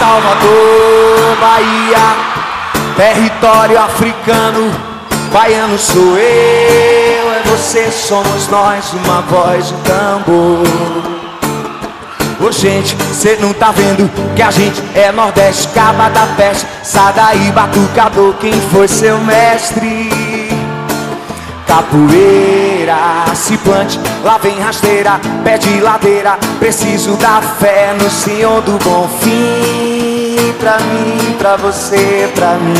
[0.00, 2.16] Salvador, Bahia,
[2.96, 4.72] território africano,
[5.30, 10.66] baiano sou eu, é você, somos nós, uma voz, um tambor.
[12.40, 17.52] Ô gente, cê não tá vendo que a gente é Nordeste, Caba da Peste, Sadaí,
[17.52, 20.29] Batucador, quem foi seu mestre?
[21.70, 28.72] Capoeira, se plante, lá vem rasteira, pé de ladeira, preciso da fé no Senhor do
[28.82, 32.74] Bom Fim, pra mim, pra você, pra mim.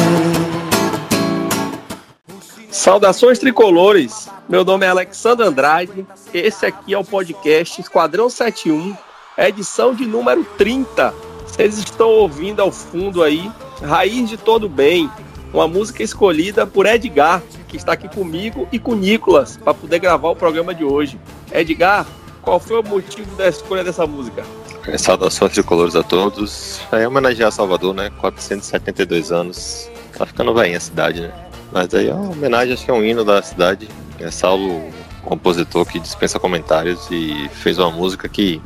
[2.68, 6.04] Saudações tricolores, meu nome é Alexandre Andrade,
[6.34, 8.96] esse aqui é o podcast Esquadrão 71
[9.38, 11.14] edição de número 30.
[11.46, 13.48] Vocês estão ouvindo ao fundo aí
[13.82, 15.08] Raiz de Todo Bem,
[15.52, 20.30] uma música escolhida por Edgar, que está aqui comigo e com Nicolas para poder gravar
[20.30, 21.18] o programa de hoje.
[21.52, 22.06] Edgar,
[22.42, 24.44] qual foi o motivo da escolha dessa música?
[24.86, 26.80] É, saudações tricolores a todos.
[26.92, 28.10] É homenagear Salvador, né?
[28.18, 29.90] 472 anos.
[30.16, 31.32] Tá ficando bem a cidade, né?
[31.72, 33.88] Mas aí é uma homenagem, acho que é um hino da cidade.
[34.18, 34.82] É Saulo,
[35.22, 38.60] compositor que dispensa comentários e fez uma música que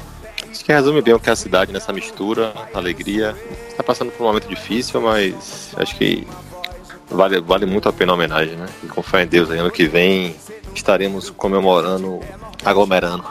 [0.50, 3.34] Acho que resume bem o que é a cidade nessa mistura, alegria.
[3.68, 6.24] Está passando por um momento difícil, mas acho que
[7.10, 8.66] vale, vale muito a pena a homenagem, né?
[8.82, 10.34] E com fé em Deus, aí, ano que vem
[10.74, 12.20] estaremos comemorando,
[12.64, 13.24] aglomerando.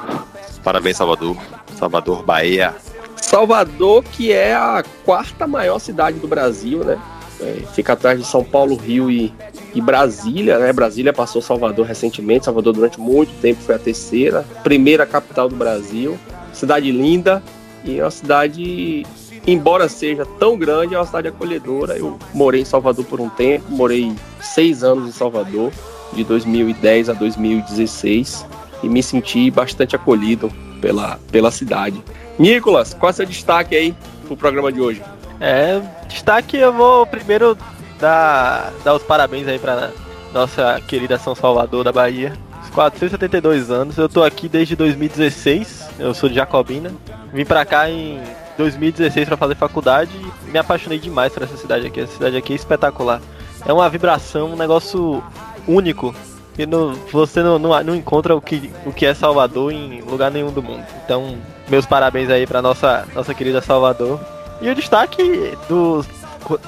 [0.63, 1.37] Parabéns, Salvador.
[1.77, 2.73] Salvador, Bahia.
[3.17, 6.99] Salvador, que é a quarta maior cidade do Brasil, né?
[7.41, 9.33] É, fica atrás de São Paulo, Rio e,
[9.73, 10.71] e Brasília, né?
[10.71, 12.45] Brasília passou Salvador recentemente.
[12.45, 16.17] Salvador, durante muito tempo, foi a terceira, primeira capital do Brasil
[16.53, 17.43] cidade linda
[17.83, 19.05] e é uma cidade,
[19.45, 21.97] embora seja tão grande, é uma cidade acolhedora.
[21.97, 25.71] Eu morei em Salvador por um tempo, morei seis anos em Salvador,
[26.13, 28.45] de 2010 a 2016,
[28.83, 32.03] e me senti bastante acolhido pela, pela cidade.
[32.37, 35.01] Nicolas, qual é o seu destaque aí pro programa de hoje?
[35.39, 37.57] É, destaque eu vou primeiro
[37.99, 39.91] dar, dar os parabéns aí para
[40.33, 42.33] nossa querida São Salvador da Bahia,
[42.73, 43.97] 472 anos.
[43.97, 45.89] Eu tô aqui desde 2016.
[45.99, 46.91] Eu sou de Jacobina.
[47.31, 48.19] Vim pra cá em
[48.57, 50.11] 2016 para fazer faculdade
[50.47, 52.01] e me apaixonei demais por essa cidade aqui.
[52.01, 53.21] Essa cidade aqui é espetacular.
[53.65, 55.23] É uma vibração, um negócio
[55.67, 56.13] único.
[56.57, 60.29] E no, você não, não, não, encontra o que, o que é Salvador em lugar
[60.29, 60.85] nenhum do mundo.
[61.03, 61.35] Então,
[61.67, 64.19] meus parabéns aí para nossa, nossa querida Salvador.
[64.61, 66.05] E o destaque do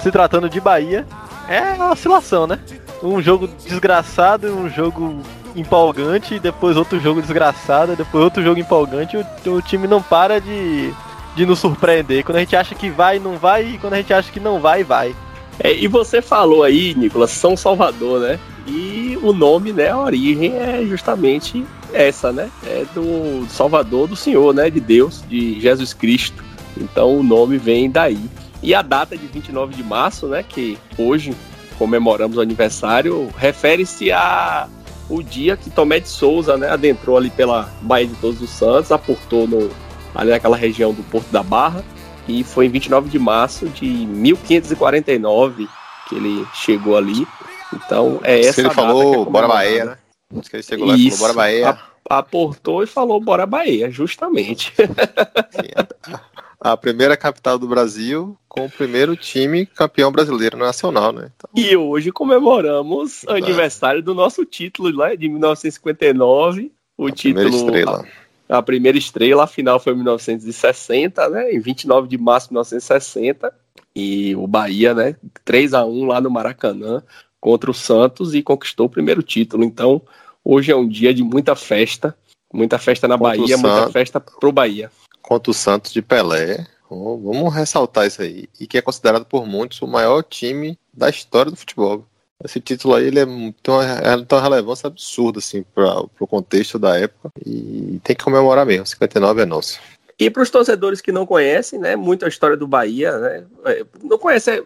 [0.01, 1.06] se tratando de Bahia
[1.47, 2.59] é a oscilação, né?
[3.03, 5.22] Um jogo desgraçado, um jogo
[5.56, 10.94] empolgante, depois outro jogo desgraçado, depois outro jogo empolgante, o, o time não para de,
[11.35, 12.23] de nos surpreender.
[12.23, 14.59] Quando a gente acha que vai, não vai, e quando a gente acha que não
[14.59, 15.16] vai, vai.
[15.59, 18.40] É, e você falou aí, Nicolas, São Salvador, né?
[18.68, 21.63] E o nome, né, a origem é justamente
[21.94, 22.50] essa, né?
[22.66, 24.69] É do Salvador do Senhor, né?
[24.69, 26.44] De Deus, de Jesus Cristo.
[26.75, 28.19] Então o nome vem daí.
[28.62, 30.44] E a data de 29 de março, né?
[30.44, 31.34] Que hoje
[31.78, 34.68] comemoramos o aniversário, refere-se a
[35.07, 38.91] o dia que Tomé de Souza né, adentrou ali pela Baía de Todos os Santos,
[38.91, 39.69] aportou no,
[40.16, 41.84] ali naquela região do Porto da Barra,
[42.28, 45.68] e foi em 29 de março de 1549
[46.09, 47.28] que ele chegou ali.
[47.74, 49.98] Então é essa ele falou é Bora Bahia, né?
[50.31, 51.80] Diz que ele chegou lá e falou Bora Bahia.
[52.08, 54.74] Aportou e falou Bora Bahia, justamente.
[55.52, 56.20] Sim,
[56.59, 61.30] a primeira capital do Brasil com o primeiro time campeão brasileiro nacional, né?
[61.36, 61.50] Então...
[61.56, 67.56] E hoje comemoramos o aniversário do nosso título lá de 1959, o a título primeira
[67.56, 68.02] estrela.
[68.02, 71.51] A, a, primeira estrela, a final foi em 1960, né?
[71.53, 73.53] Em 29 de março de 1960,
[73.95, 77.01] e o Bahia, né, 3 a 1 lá no Maracanã
[77.39, 79.63] contra o Santos e conquistou o primeiro título.
[79.63, 80.01] Então,
[80.44, 82.16] hoje é um dia de muita festa,
[82.53, 84.91] muita festa na contra Bahia, muita festa pro Bahia
[85.25, 86.67] contra o Santos de Pelé.
[86.88, 88.47] Vamos ressaltar isso aí.
[88.59, 92.06] E que é considerado por muitos o maior time da história do futebol.
[92.44, 96.97] Esse título aí ele é, é, tem uma relevância absurda assim, para o contexto da
[96.97, 97.29] época.
[97.46, 98.85] E tem que comemorar mesmo.
[98.85, 99.79] 59 é nosso.
[100.19, 103.86] E para os torcedores que não conhecem, né, muito a história do Bahia, né, é,
[104.01, 104.62] não conhecem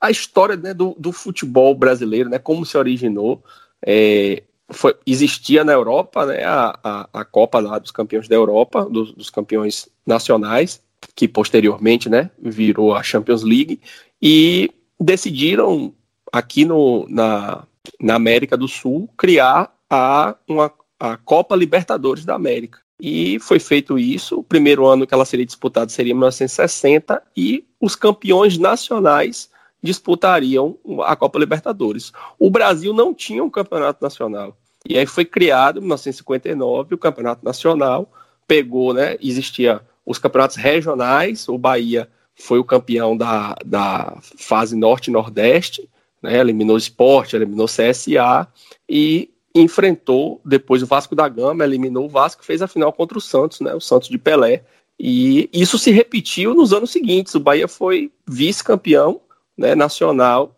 [0.00, 3.42] a história né, do, do futebol brasileiro, né, como se originou.
[3.84, 8.84] É, foi, existia na Europa né, a, a, a, Copa lá dos campeões da Europa,
[8.84, 10.80] dos, dos, campeões nacionais,
[11.14, 13.80] que posteriormente né, virou a Champions League,
[14.22, 15.92] e decidiram
[16.32, 17.64] aqui no, na,
[18.00, 22.78] na América do Sul criar a, uma, a Copa Libertadores da América.
[23.00, 24.38] E foi feito isso.
[24.38, 29.48] O primeiro ano que ela seria disputada seria em 1960 e os campeões nacionais
[29.82, 32.12] disputariam a Copa Libertadores.
[32.38, 34.56] O Brasil não tinha um campeonato nacional.
[34.86, 38.10] E aí foi criado, em 1959, o Campeonato Nacional,
[38.46, 45.88] pegou, né, existia os campeonatos regionais, o Bahia foi o campeão da, da fase norte-nordeste,
[46.22, 48.46] né, eliminou o esporte, eliminou o CSA
[48.88, 53.20] e enfrentou depois o Vasco da Gama, eliminou o Vasco, fez a final contra o
[53.20, 54.64] Santos, né, o Santos de Pelé.
[54.98, 57.34] E isso se repetiu nos anos seguintes.
[57.34, 59.20] O Bahia foi vice-campeão
[59.56, 60.54] né, nacional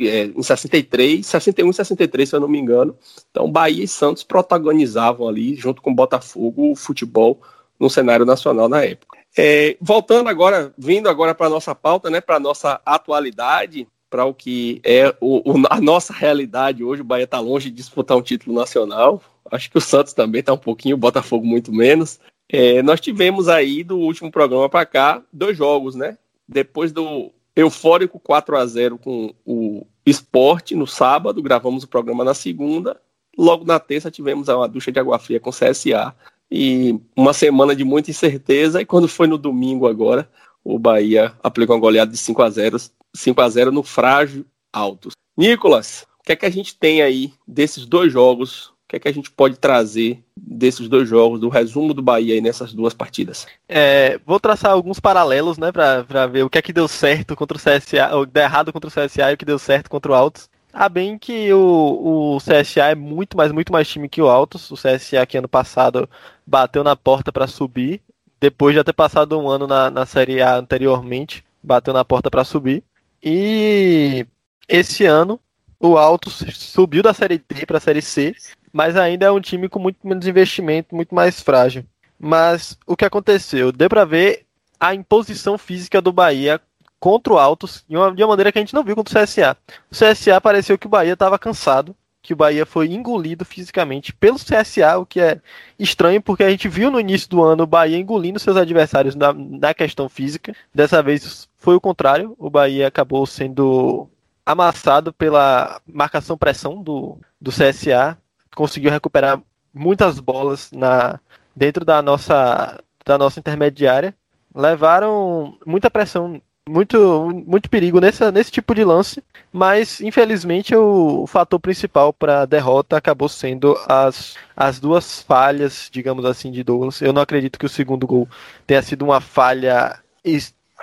[0.00, 2.96] é, em 63, 61 e 63, se eu não me engano.
[3.30, 7.40] Então, Bahia e Santos protagonizavam ali, junto com o Botafogo, o futebol
[7.78, 9.18] no cenário nacional na época.
[9.36, 14.24] É, voltando agora, vindo agora para a nossa pauta, né, para a nossa atualidade, para
[14.24, 18.16] o que é o, o, a nossa realidade hoje, o Bahia está longe de disputar
[18.16, 19.22] um título nacional.
[19.50, 22.18] Acho que o Santos também está um pouquinho, o Botafogo muito menos.
[22.48, 26.18] É, nós tivemos aí do último programa para cá dois jogos, né?
[26.48, 32.34] Depois do eufórico 4 a 0 com o Esporte no sábado, gravamos o programa na
[32.34, 33.00] segunda.
[33.38, 36.14] Logo na terça tivemos uma ducha de água fria com CSA
[36.50, 38.82] e uma semana de muita incerteza.
[38.82, 40.28] E quando foi no domingo agora,
[40.64, 42.76] o Bahia aplicou uma goleada de 5 a 0
[43.14, 45.14] 5 a 0 no frágil Altos.
[45.36, 48.66] Nicolas, o que é que a gente tem aí desses dois jogos?
[48.66, 52.34] O que é que a gente pode trazer desses dois jogos, do resumo do Bahia
[52.34, 53.46] aí nessas duas partidas?
[53.68, 57.56] É, vou traçar alguns paralelos, né, para ver o que é que deu certo contra
[57.56, 60.14] o CSA, ou deu errado contra o CSA e o que deu certo contra o
[60.14, 60.48] Altos.
[60.72, 64.70] Ah, bem que o, o CSA é muito mais, muito mais time que o Altos.
[64.70, 66.08] O CSA que ano passado
[66.46, 68.00] bateu na porta para subir,
[68.40, 72.30] depois de já ter passado um ano na, na Série A anteriormente, bateu na porta
[72.30, 72.84] para subir.
[73.22, 74.26] E
[74.68, 75.40] esse ano
[75.78, 78.34] o Altos subiu da Série D para a Série C,
[78.72, 81.84] mas ainda é um time com muito menos investimento, muito mais frágil.
[82.18, 83.72] Mas o que aconteceu?
[83.72, 84.44] Deu para ver
[84.78, 86.60] a imposição física do Bahia
[86.98, 89.24] contra o Altos de uma, de uma maneira que a gente não viu contra o
[89.24, 89.56] CSA.
[89.90, 94.38] O CSA pareceu que o Bahia estava cansado, que o Bahia foi engolido fisicamente pelo
[94.38, 95.40] CSA, o que é
[95.78, 99.32] estranho porque a gente viu no início do ano o Bahia engolindo seus adversários na,
[99.32, 100.54] na questão física.
[100.74, 104.08] Dessa vez foi o contrário, o Bahia acabou sendo
[104.44, 108.18] amassado pela marcação-pressão do, do CSA,
[108.54, 109.40] conseguiu recuperar
[109.72, 111.20] muitas bolas na
[111.54, 114.14] dentro da nossa da nossa intermediária,
[114.54, 116.40] levaram muita pressão
[116.70, 119.22] muito, muito perigo nessa, nesse tipo de lance,
[119.52, 126.24] mas infelizmente o, fator principal para a derrota acabou sendo as, as duas falhas, digamos
[126.24, 127.02] assim, de Douglas.
[127.02, 128.28] Eu não acredito que o segundo gol
[128.66, 129.98] tenha sido uma falha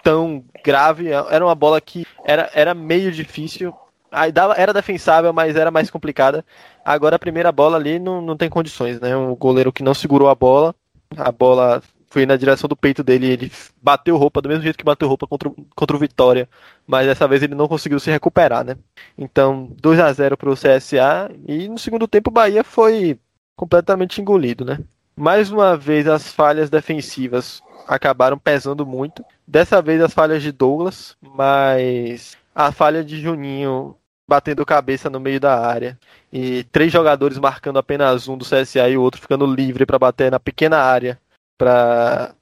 [0.03, 1.09] tão grave.
[1.09, 3.73] Era uma bola que era, era meio difícil.
[4.55, 6.43] Era defensável, mas era mais complicada.
[6.83, 9.15] Agora a primeira bola ali não, não tem condições, né?
[9.15, 10.73] Um goleiro que não segurou a bola,
[11.15, 13.51] a bola foi na direção do peito dele, ele
[13.81, 16.47] bateu roupa do mesmo jeito que bateu roupa contra, contra o Vitória,
[16.85, 18.77] mas dessa vez ele não conseguiu se recuperar, né?
[19.17, 23.19] Então, 2 a 0 para o CSA e no segundo tempo o Bahia foi
[23.55, 24.79] completamente engolido, né?
[25.15, 29.25] Mais uma vez as falhas defensivas acabaram pesando muito.
[29.47, 33.95] Dessa vez as falhas de Douglas, mas a falha de Juninho
[34.27, 35.97] batendo cabeça no meio da área
[36.31, 40.29] e três jogadores marcando apenas um do CSA e o outro ficando livre para bater
[40.29, 41.17] na pequena área
[41.57, 42.33] para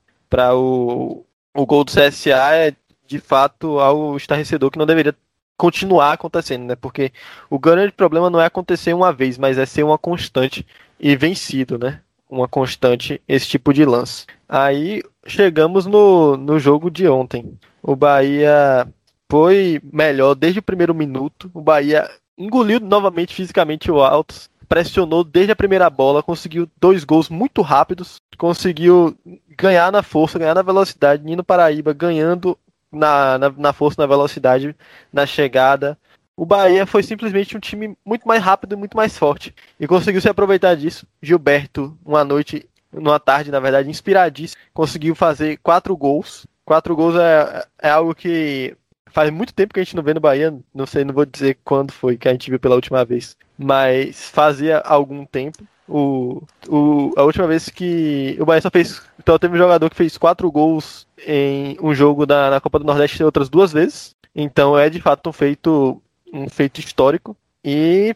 [0.54, 2.74] o, o gol do CSA é
[3.08, 5.16] de fato algo estarrecedor que não deveria
[5.58, 6.76] continuar acontecendo, né?
[6.76, 7.12] Porque
[7.50, 10.66] o grande problema não é acontecer uma vez, mas é ser uma constante
[11.00, 12.02] e vencido, né?
[12.30, 14.26] Uma constante esse tipo de lance.
[14.50, 17.58] Aí chegamos no, no jogo de ontem.
[17.82, 18.88] O Bahia
[19.30, 21.50] foi melhor desde o primeiro minuto.
[21.54, 27.30] O Bahia engoliu novamente fisicamente o Altos pressionou desde a primeira bola, conseguiu dois gols
[27.30, 29.18] muito rápidos, conseguiu
[29.58, 31.24] ganhar na força, ganhar na velocidade.
[31.24, 32.58] Nino Paraíba ganhando
[32.92, 34.76] na, na, na força, na velocidade,
[35.12, 35.98] na chegada.
[36.38, 39.56] O Bahia foi simplesmente um time muito mais rápido e muito mais forte.
[39.80, 41.08] E conseguiu se aproveitar disso.
[41.22, 46.46] Gilberto, uma noite, numa tarde, na verdade, inspiradíssimo, conseguiu fazer quatro gols.
[46.66, 48.76] Quatro gols é, é algo que
[49.16, 50.56] faz muito tempo que a gente não vê no Bahia.
[50.74, 54.30] Não sei, não vou dizer quando foi que a gente viu pela última vez mas
[54.30, 55.64] fazia algum tempo.
[55.88, 59.02] O, o, a última vez que o Bahia só fez.
[59.20, 62.86] Então teve um jogador que fez quatro gols em um jogo da, na Copa do
[62.86, 64.16] Nordeste outras duas vezes.
[64.36, 66.02] Então é de fato um feito,
[66.34, 67.38] um feito histórico.
[67.64, 68.16] E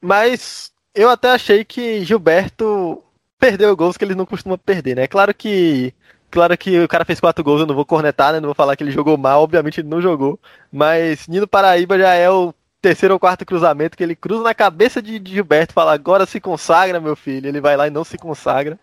[0.00, 3.02] mas eu até achei que Gilberto
[3.38, 5.06] perdeu gols que ele não costuma perder, né?
[5.06, 5.94] Claro que
[6.32, 8.40] claro que o cara fez quatro gols, eu não vou cornetar, né?
[8.40, 10.40] Não vou falar que ele jogou mal, obviamente ele não jogou.
[10.72, 15.00] Mas Nino Paraíba já é o terceiro ou quarto cruzamento que ele cruza na cabeça
[15.00, 17.46] de, Gilberto e fala: agora se consagra, meu filho.
[17.46, 18.78] Ele vai lá e não se consagra.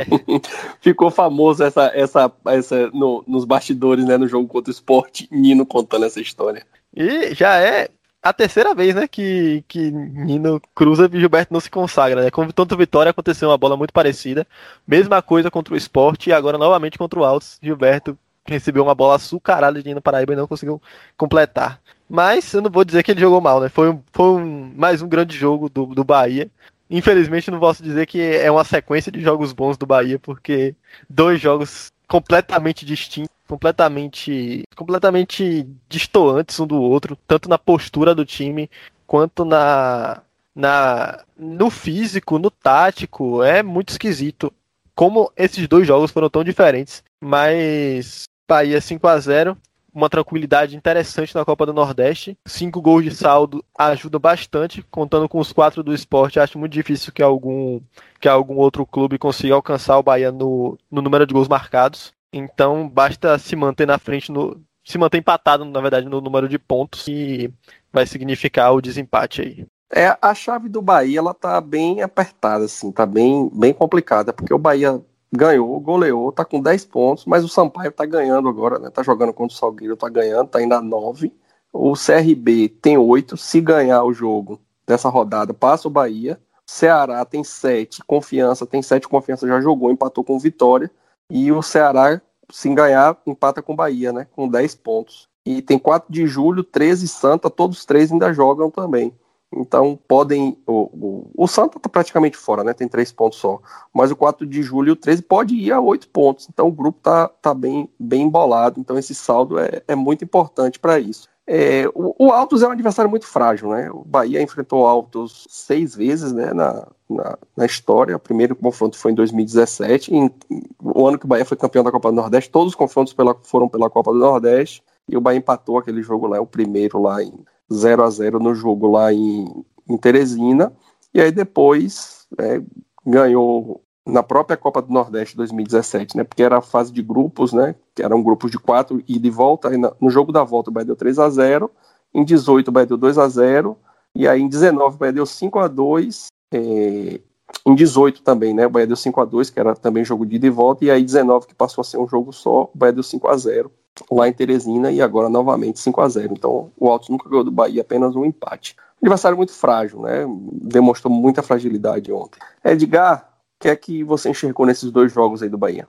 [0.80, 5.64] Ficou famoso essa, essa, essa no, nos bastidores, né, no jogo contra o esporte, Nino
[5.64, 6.66] contando essa história.
[6.96, 7.88] E já é
[8.22, 12.30] a terceira vez, né, que, que Nino cruza e Gilberto não se consagra, né?
[12.30, 14.46] Como tanto Vitória aconteceu uma bola muito parecida,
[14.86, 19.16] mesma coisa contra o esporte e agora novamente contra o Altos, Gilberto recebeu uma bola
[19.16, 20.80] açucarada de Nino Paraíba e não conseguiu
[21.16, 21.80] completar.
[22.08, 23.68] Mas eu não vou dizer que ele jogou mal, né?
[23.68, 26.50] Foi, foi um, mais um grande jogo do, do Bahia.
[26.90, 30.74] Infelizmente não posso dizer que é uma sequência de jogos bons do Bahia, porque
[31.08, 38.70] dois jogos completamente distintos, completamente, completamente distoantes um do outro, tanto na postura do time
[39.06, 40.22] quanto na,
[40.54, 44.52] na no físico, no tático, é muito esquisito
[44.94, 47.02] como esses dois jogos foram tão diferentes.
[47.20, 49.56] Mas Bahia 5 a 0
[49.94, 52.36] uma tranquilidade interessante na Copa do Nordeste.
[52.46, 56.38] Cinco gols de saldo ajuda bastante, contando com os quatro do esporte.
[56.38, 57.80] Acho muito difícil que algum,
[58.20, 62.12] que algum outro clube consiga alcançar o Bahia no, no número de gols marcados.
[62.32, 66.58] Então basta se manter na frente, no, se manter empatado, na verdade, no número de
[66.58, 67.52] pontos e
[67.92, 69.66] vai significar o desempate aí.
[69.90, 74.52] É, a chave do Bahia ela tá bem apertada, assim, tá bem, bem complicada, porque
[74.52, 78.90] o Bahia ganhou, goleou, tá com 10 pontos, mas o Sampaio tá ganhando agora, né?
[78.90, 81.32] Tá jogando contra o Salgueiro, tá ganhando, tá indo a 9.
[81.72, 86.40] O CRB tem 8, se ganhar o jogo dessa rodada, passa o Bahia.
[86.66, 90.90] Ceará tem 7, Confiança tem 7, Confiança já jogou, empatou com Vitória.
[91.30, 92.20] E o Ceará,
[92.50, 94.26] se ganhar, empata com o Bahia, né?
[94.32, 95.28] Com 10 pontos.
[95.44, 99.12] E tem 4 de julho, 13 Santa, todos os três ainda jogam também.
[99.52, 100.58] Então podem.
[100.66, 102.74] O, o, o Santa está praticamente fora, né?
[102.74, 103.60] Tem três pontos só.
[103.92, 106.48] Mas o 4 de julho e o 13 pode ir a oito pontos.
[106.50, 108.78] Então o grupo está tá bem, bem embolado.
[108.78, 111.28] Então esse saldo é, é muito importante para isso.
[111.50, 113.90] É, o, o Altos é um adversário muito frágil, né?
[113.90, 118.14] O Bahia enfrentou o Altos seis vezes né, na, na, na, história.
[118.14, 120.14] O primeiro confronto foi em 2017.
[120.14, 120.30] Em,
[120.78, 123.34] o ano que o Bahia foi campeão da Copa do Nordeste, todos os confrontos pela,
[123.44, 124.82] foram pela Copa do Nordeste.
[125.08, 127.32] E o Bahia empatou aquele jogo lá, o primeiro lá em
[127.72, 130.70] 0 a 0 no jogo lá em, em Teresina.
[131.14, 132.60] E aí depois é,
[133.06, 136.24] ganhou na própria Copa do Nordeste 2017, né?
[136.24, 137.74] Porque era a fase de grupos, né?
[137.94, 139.70] Que eram grupos de quatro e de volta.
[140.00, 141.70] no jogo da volta o Bahia deu 3 a 0
[142.14, 143.76] Em 18 o Bahia deu 2 a 0
[144.14, 147.20] E aí em 19 o Bahia deu 5 a 2 é,
[147.66, 148.66] Em 18 também, né?
[148.66, 150.84] O Bahia deu 5 a 2 que era também jogo de ida e volta.
[150.84, 153.36] E aí 19 que passou a ser um jogo só, o Bahia deu 5 a
[153.36, 153.70] 0
[154.10, 157.50] lá em Teresina e agora novamente 5 a 0 Então o Altos nunca ganhou do
[157.50, 158.74] Bahia, apenas um empate.
[159.00, 160.24] Adversário muito frágil, né?
[160.52, 162.40] Demonstrou muita fragilidade ontem.
[162.64, 163.27] Edgar,
[163.58, 165.86] que é que você enxergou nesses dois jogos aí do Bahia?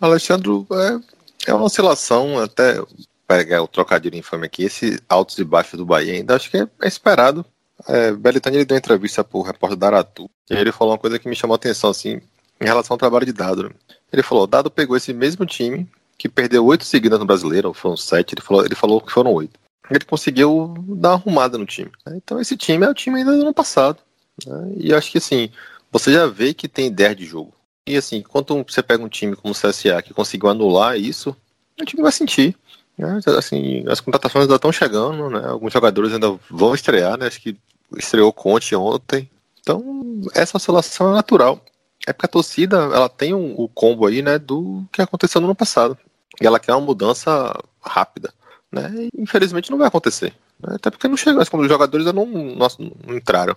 [0.00, 2.82] Alexandre, é, é uma oscilação, até
[3.26, 6.68] pegar o trocadilho infame aqui, esse altos e baixos do Bahia ainda acho que é,
[6.82, 7.44] é esperado.
[7.86, 11.28] É, Belitani deu entrevista para o repórter da Aratu, e ele falou uma coisa que
[11.28, 12.20] me chamou a atenção, assim,
[12.60, 13.72] em relação ao trabalho de Dado.
[14.12, 17.96] Ele falou, Dado pegou esse mesmo time que perdeu oito seguidas no brasileiro, ou foram
[17.96, 19.58] sete, ele falou, ele falou que foram oito.
[19.90, 21.90] Ele conseguiu dar uma arrumada no time.
[22.06, 22.16] Né?
[22.16, 23.98] Então esse time é o time ainda do ano passado.
[24.46, 24.72] Né?
[24.76, 25.50] E acho que assim,
[25.90, 27.54] você já vê que tem ideia de jogo.
[27.86, 31.34] E assim, quando você pega um time como o CSA que conseguiu anular isso,
[31.80, 32.56] o time vai sentir.
[32.96, 33.20] Né?
[33.38, 35.48] Assim, as contratações ainda estão chegando, né?
[35.48, 37.26] Alguns jogadores ainda vão estrear, né?
[37.26, 37.56] Acho que
[37.96, 39.28] estreou Conte ontem.
[39.60, 41.64] Então, essa oscilação é natural.
[42.06, 45.48] É porque a torcida, ela tem um, o combo aí, né, do que aconteceu no
[45.48, 45.98] ano passado.
[46.40, 48.32] E ela quer uma mudança rápida.
[48.70, 48.90] Né?
[49.14, 50.34] E, infelizmente não vai acontecer.
[50.60, 50.76] Né?
[50.76, 51.16] Até porque não
[51.50, 52.68] como os jogadores não, não,
[53.06, 53.56] não entraram.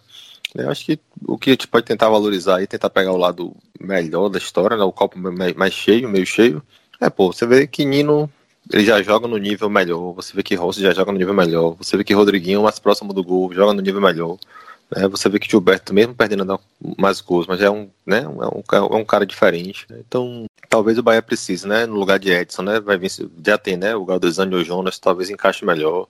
[0.55, 3.55] Eu acho que o que a gente pode tentar valorizar e tentar pegar o lado
[3.79, 4.83] melhor da história, né?
[4.83, 6.61] o copo mais cheio, meio cheio,
[7.01, 8.29] é, pô, você vê que Nino
[8.71, 11.75] ele já joga no nível melhor, você vê que Rossi já joga no nível melhor,
[11.77, 14.37] você vê que Rodriguinho mais próximo do gol joga no nível melhor.
[14.95, 15.07] Né?
[15.09, 16.59] Você vê que Gilberto, mesmo perdendo
[16.97, 19.85] mais gols, mas é um, né, é um, é um cara diferente.
[19.89, 19.97] Né?
[20.07, 21.85] Então, talvez o Bahia precise, né?
[21.85, 22.79] No lugar de Edson, né?
[22.79, 23.11] Vai vir,
[23.45, 23.95] já tem, né?
[23.95, 26.07] O Galdesani e o Jonas talvez encaixe melhor.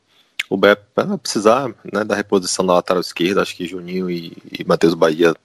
[0.50, 4.64] O Bahia vai precisar né, da reposição da lateral esquerda, acho que Juninho e, e
[4.64, 5.36] Matheus Bahia.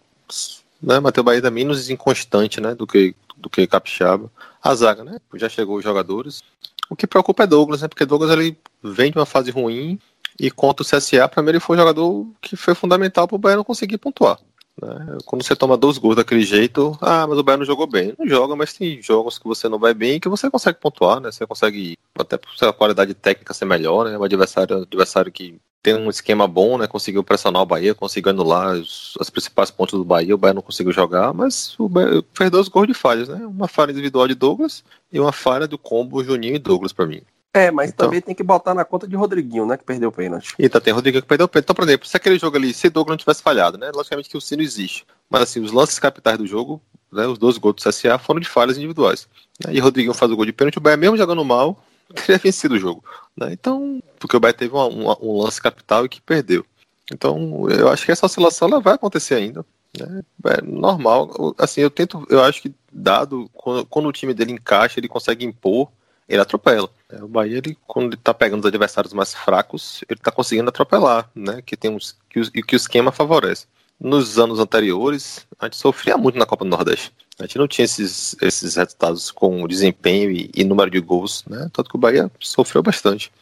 [0.82, 4.30] Né, Matheus Bahia é menos inconstante né, do que do que Capixaba.
[4.62, 5.18] A zaga, né?
[5.34, 6.42] Já chegou os jogadores.
[6.90, 7.88] O que preocupa é Douglas, né?
[7.88, 9.98] Porque Douglas ele vem de uma fase ruim
[10.38, 13.38] e contra o CSA, para mim ele foi um jogador que foi fundamental para o
[13.38, 14.38] Bahia não conseguir pontuar.
[14.80, 15.18] Né?
[15.24, 18.14] Quando você toma dois gols daquele jeito, ah, mas o Bahia não jogou bem.
[18.18, 21.30] Não joga, mas tem jogos que você não vai bem que você consegue pontuar, né?
[21.30, 24.16] Você consegue, até por sua qualidade técnica ser melhor, né?
[24.16, 26.86] Um adversário, adversário que tem um esquema bom, né?
[26.86, 30.34] Conseguiu pressionar o Bahia, conseguiu anular os, as principais pontos do Bahia.
[30.34, 33.44] O Bahia não conseguiu jogar, mas o Bahia fez dois gols de falhas, né?
[33.46, 37.22] Uma falha individual de Douglas e uma falha do combo Juninho e Douglas para mim.
[37.52, 38.06] É, mas então.
[38.06, 39.76] também tem que botar na conta de Rodriguinho, né?
[39.76, 40.54] Que perdeu o pênalti.
[40.58, 41.64] Então tem Rodriguinho que perdeu o pênalti.
[41.64, 43.90] Então, por exemplo, se aquele jogo ali, se Douglas não tivesse falhado, né?
[43.94, 45.06] Logicamente que o sino existe.
[45.30, 47.26] Mas assim, os lances capitais do jogo, né?
[47.26, 49.28] Os dois gols do CSA foram de falhas individuais.
[49.64, 51.82] Né, e Rodriguinho faz o gol de pênalti, o Bahia mesmo jogando mal,
[52.14, 53.02] teria vencido o jogo.
[53.36, 53.52] Né?
[53.52, 56.64] Então, porque o Bahia teve uma, uma, um lance capital e que perdeu.
[57.10, 59.64] Então, eu acho que essa oscilação ela vai acontecer ainda.
[59.98, 60.22] Né?
[60.44, 61.54] É normal.
[61.56, 65.44] Assim, eu tento, eu acho que dado quando, quando o time dele encaixa, ele consegue
[65.44, 65.90] impor
[66.28, 66.90] ele atropela.
[67.08, 70.68] É, o Bahia, ele, quando ele tá pegando os adversários mais fracos, ele tá conseguindo
[70.68, 71.62] atropelar, né?
[71.64, 73.66] Que tem uns que, o, que o esquema favorece.
[73.98, 77.12] Nos anos anteriores, a gente sofria muito na Copa do Nordeste.
[77.38, 81.68] A gente não tinha esses, esses resultados com desempenho e, e número de gols, né?
[81.72, 83.32] Tanto que o Bahia sofreu bastante.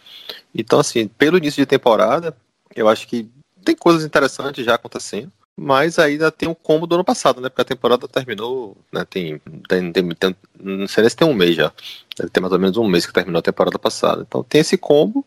[0.54, 2.36] Então, assim, pelo início de temporada,
[2.74, 3.28] eu acho que
[3.64, 5.32] tem coisas interessantes já acontecendo.
[5.58, 7.48] Mas ainda tem um combo do ano passado, né?
[7.48, 9.06] Porque a temporada terminou, né?
[9.08, 11.72] Tem, tem, tem, tem, não sei nem se tem um mês já.
[12.16, 14.24] Deve ter mais ou menos um mês que terminou a temporada passada.
[14.26, 15.24] Então tem esse combo.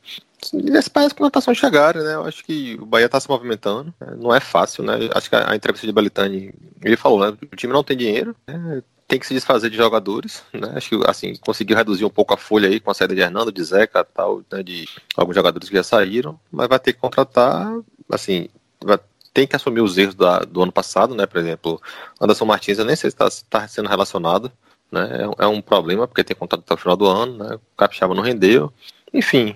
[0.53, 2.13] E parece que notações chegaram, né?
[2.13, 3.91] Eu acho que o Bahia está se movimentando.
[3.99, 4.17] Né?
[4.19, 5.09] Não é fácil, né?
[5.15, 7.35] Acho que a, a entrevista de Belitani, ele falou, né?
[7.51, 8.83] O time não tem dinheiro, né?
[9.07, 10.73] tem que se desfazer de jogadores, né?
[10.75, 13.51] Acho que assim conseguiu reduzir um pouco a folha aí com a saída de Hernando,
[13.51, 14.61] de Zeca, tal, né?
[14.61, 17.73] de alguns jogadores que já saíram, mas vai ter que contratar,
[18.11, 18.47] assim,
[18.79, 18.99] vai
[19.33, 21.25] tem que assumir os erros da, do ano passado, né?
[21.25, 21.81] Por exemplo,
[22.19, 24.51] Anderson Martins, eu nem sei se está tá sendo relacionado,
[24.91, 25.09] né?
[25.39, 27.55] É, é, um problema, porque tem contrato até o final do ano, né?
[27.55, 28.71] O Capixaba não rendeu.
[29.13, 29.55] Enfim,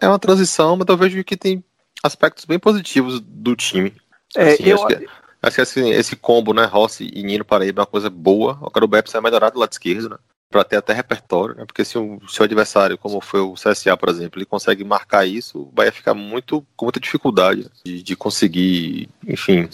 [0.00, 1.62] é, é uma transição, mas eu vejo que tem
[2.02, 3.94] aspectos bem positivos do time.
[4.36, 4.76] É, assim, eu...
[4.76, 5.08] acho que,
[5.42, 6.64] acho que assim, esse combo, né?
[6.64, 8.58] Rossi e Nino Paraíba é uma coisa boa.
[8.60, 10.16] O Bepp precisa melhorar do lado esquerdo, né?
[10.52, 11.64] Para ter até repertório, né?
[11.64, 15.62] Porque se o seu adversário, como foi o CSA, por exemplo, ele consegue marcar isso,
[15.62, 19.68] o Bahia fica muito com muita dificuldade de, de conseguir, enfim,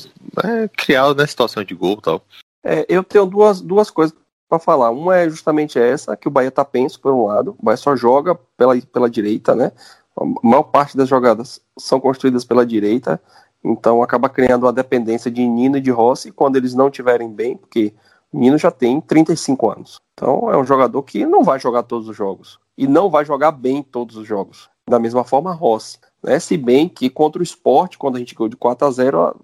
[0.44, 2.22] é, criar né, situações de gol tal.
[2.64, 4.16] É, eu tenho duas, duas coisas
[4.48, 4.90] para falar.
[4.90, 7.94] Uma é justamente essa, que o Bahia tá penso por um lado, o Bahia só
[7.96, 9.72] joga pela, pela direita, né?
[10.16, 13.20] A maior parte das jogadas são construídas pela direita,
[13.62, 17.56] então acaba criando uma dependência de Nino e de Rossi quando eles não estiverem bem,
[17.56, 17.92] porque
[18.32, 20.00] Nino já tem 35 anos.
[20.14, 22.58] Então é um jogador que não vai jogar todos os jogos.
[22.76, 24.68] E não vai jogar bem todos os jogos.
[24.88, 25.98] Da mesma forma, Rossi.
[26.22, 26.38] Né?
[26.38, 29.36] Se bem que contra o esporte, quando a gente ganhou de 4 a 0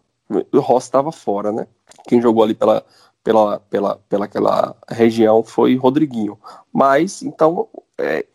[0.52, 1.66] o Rossi estava fora, né?
[2.08, 2.84] Quem jogou ali pela,
[3.22, 6.38] pela, pela, pela aquela região foi Rodriguinho.
[6.72, 8.26] Mas, então, é,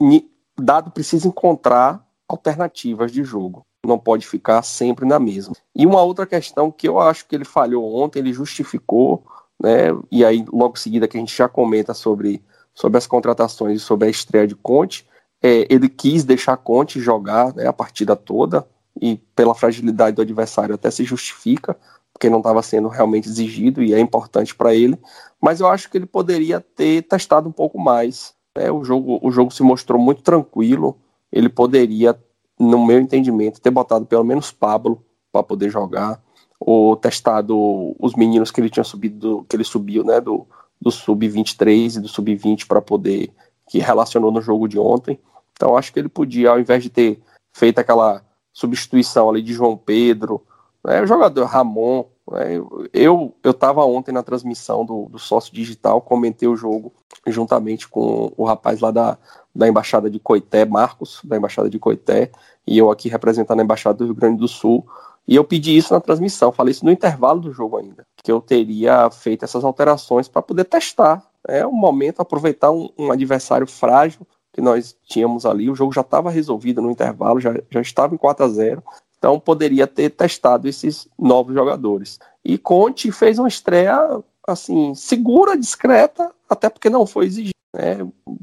[0.57, 3.65] Dado precisa encontrar alternativas de jogo.
[3.85, 5.55] Não pode ficar sempre na mesma.
[5.73, 9.23] E uma outra questão que eu acho que ele falhou ontem, ele justificou
[9.61, 9.89] né?
[10.11, 12.43] E aí, logo em seguida, que a gente já comenta sobre,
[12.73, 15.07] sobre as contratações e sobre a estreia de Conte,
[15.41, 18.67] é, ele quis deixar Conte jogar né, a partida toda,
[19.01, 21.77] e pela fragilidade do adversário até se justifica,
[22.11, 24.99] porque não estava sendo realmente exigido e é importante para ele,
[25.41, 28.33] mas eu acho que ele poderia ter testado um pouco mais.
[28.57, 28.69] Né?
[28.69, 30.97] O, jogo, o jogo se mostrou muito tranquilo,
[31.31, 32.19] ele poderia,
[32.59, 36.21] no meu entendimento, ter botado pelo menos Pablo para poder jogar
[36.59, 40.45] ou testado os meninos que ele tinha subido, que ele subiu, né, do,
[40.79, 43.31] do sub-23 e do sub-20 para poder
[43.67, 45.19] que relacionou no jogo de ontem.
[45.53, 47.21] Então acho que ele podia, ao invés de ter
[47.53, 50.41] feito aquela substituição ali de João Pedro,
[50.83, 52.57] né, o jogador Ramon, né,
[52.93, 56.91] eu eu estava ontem na transmissão do, do sócio digital, comentei o jogo
[57.27, 59.17] juntamente com o rapaz lá da,
[59.53, 62.31] da embaixada de Coité, Marcos, da embaixada de Coité,
[62.65, 64.85] e eu aqui representando a embaixada do Rio Grande do Sul.
[65.27, 68.41] E eu pedi isso na transmissão, falei isso no intervalo do jogo ainda, que eu
[68.41, 71.23] teria feito essas alterações para poder testar.
[71.47, 75.69] É um momento, aproveitar um, um, adversário frágil que nós tínhamos ali.
[75.69, 78.83] O jogo já estava resolvido no intervalo, já, já estava em 4 a 0
[79.19, 82.17] então poderia ter testado esses novos jogadores.
[82.43, 87.53] E Conte fez uma estreia assim segura, discreta, até porque não foi exigido.
[87.75, 87.97] Né?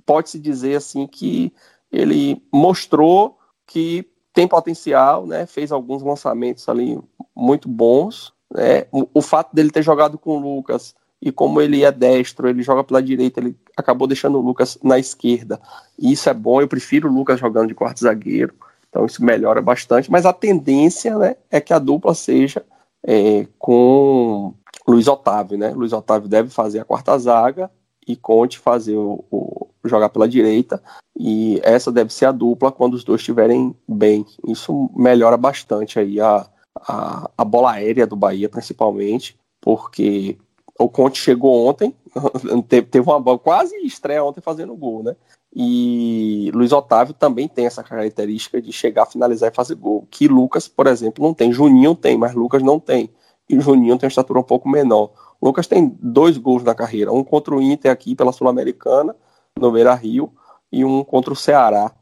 [0.05, 1.53] Pode-se dizer assim que
[1.91, 5.47] ele mostrou que tem potencial, né?
[5.47, 7.01] Fez alguns lançamentos ali
[7.35, 8.35] muito bons.
[8.55, 8.85] Né?
[8.93, 12.63] O, o fato dele ter jogado com o Lucas e como ele é destro, ele
[12.63, 15.59] joga pela direita, ele acabou deixando o Lucas na esquerda.
[15.99, 18.55] E isso é bom, eu prefiro o Lucas jogando de quarto zagueiro,
[18.91, 20.11] então isso melhora bastante.
[20.11, 22.63] Mas a tendência né, é que a dupla seja
[23.03, 24.53] é, com
[24.87, 25.71] Luiz Otávio, né?
[25.71, 27.71] Luiz Otávio deve fazer a quarta zaga
[28.07, 30.83] e Conte fazer o, o, jogar pela direita
[31.19, 34.25] e essa deve ser a dupla quando os dois estiverem bem.
[34.47, 40.37] Isso melhora bastante aí a, a, a bola aérea do Bahia, principalmente, porque
[40.79, 41.95] o Conte chegou ontem,
[42.69, 45.17] teve, uma bola quase estreia ontem fazendo gol, né?
[45.55, 50.07] E Luiz Otávio também tem essa característica de chegar, finalizar e fazer gol.
[50.11, 51.51] Que Lucas, por exemplo, não tem.
[51.51, 53.09] Juninho tem, mas Lucas não tem.
[53.49, 55.11] E Juninho tem uma estatura um pouco menor.
[55.41, 59.15] O Lucas tem dois gols na carreira, um contra o Inter aqui pela Sul-Americana,
[59.59, 60.33] no Beira Rio,
[60.71, 61.93] e um contra o Ceará,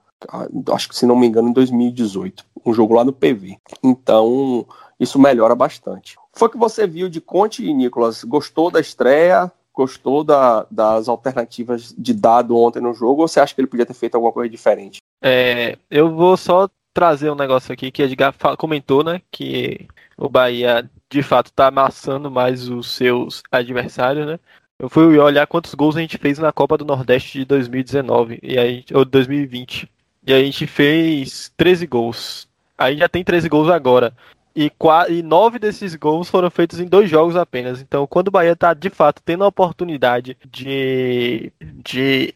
[0.72, 2.44] acho que se não me engano, em 2018.
[2.64, 3.58] Um jogo lá no PV.
[3.82, 4.66] Então,
[4.98, 6.16] isso melhora bastante.
[6.32, 8.24] Foi que você viu de Conte e Nicolas?
[8.24, 9.52] Gostou da estreia?
[9.72, 13.22] Gostou da, das alternativas de dado ontem no jogo?
[13.22, 14.98] Ou você acha que ele podia ter feito alguma coisa diferente?
[15.22, 19.20] É, eu vou só trazer um negócio aqui que Edgar comentou, né?
[19.30, 24.38] Que o Bahia de fato está amassando mais os seus adversários, né?
[24.78, 28.58] Eu fui olhar quantos gols a gente fez na Copa do Nordeste de 2019 e
[28.58, 29.90] aí ou 2020.
[30.26, 32.48] E a gente fez 13 gols.
[32.78, 34.14] Aí já tem 13 gols agora.
[34.56, 34.70] E,
[35.10, 37.80] e nove desses gols foram feitos em dois jogos apenas.
[37.80, 42.34] Então, quando o Bahia está de fato tendo a oportunidade de, de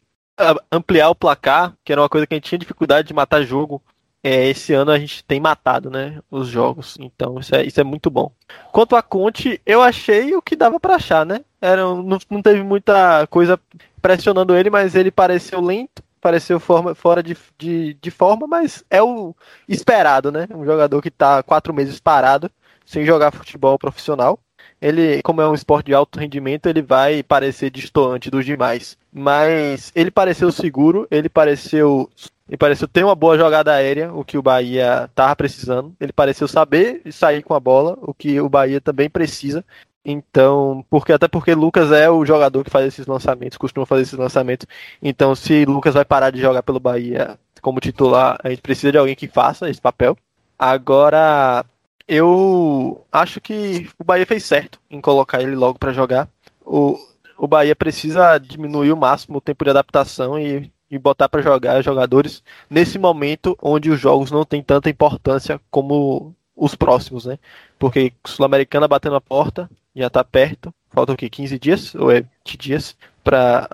[0.70, 3.82] ampliar o placar, que era uma coisa que a gente tinha dificuldade de matar jogo,
[4.28, 6.96] é, esse ano a gente tem matado né, os jogos.
[7.00, 8.30] Então, isso é, isso é muito bom.
[8.70, 11.40] Quanto a Conte, eu achei o que dava para achar, né?
[11.60, 13.58] Era, não, não teve muita coisa
[14.02, 19.00] pressionando ele, mas ele pareceu lento pareceu forma, fora de, de, de, forma, mas é
[19.00, 19.36] o
[19.68, 20.48] esperado, né?
[20.52, 22.50] Um jogador que está quatro meses parado,
[22.84, 24.36] sem jogar futebol profissional.
[24.82, 28.97] Ele, como é um esporte de alto rendimento, ele vai parecer distoante dos demais.
[29.18, 32.08] Mas ele pareceu seguro, ele pareceu.
[32.48, 35.92] Ele pareceu ter uma boa jogada aérea, o que o Bahia estava precisando.
[36.00, 39.64] Ele pareceu saber sair com a bola, o que o Bahia também precisa.
[40.04, 44.18] Então, porque até porque Lucas é o jogador que faz esses lançamentos, costuma fazer esses
[44.18, 44.66] lançamentos.
[45.02, 48.98] Então, se Lucas vai parar de jogar pelo Bahia como titular, a gente precisa de
[48.98, 50.16] alguém que faça esse papel.
[50.58, 51.66] Agora,
[52.06, 56.28] eu acho que o Bahia fez certo em colocar ele logo para jogar.
[56.64, 56.96] O,
[57.38, 61.80] o Bahia precisa diminuir o máximo o tempo de adaptação e, e botar para jogar
[61.82, 67.38] jogadores nesse momento onde os jogos não têm tanta importância como os próximos, né?
[67.78, 70.74] Porque Sul-Americana batendo a porta, já tá perto.
[70.90, 71.30] Faltam o quê?
[71.30, 71.94] 15 dias?
[71.94, 73.68] Ou é 20 dias para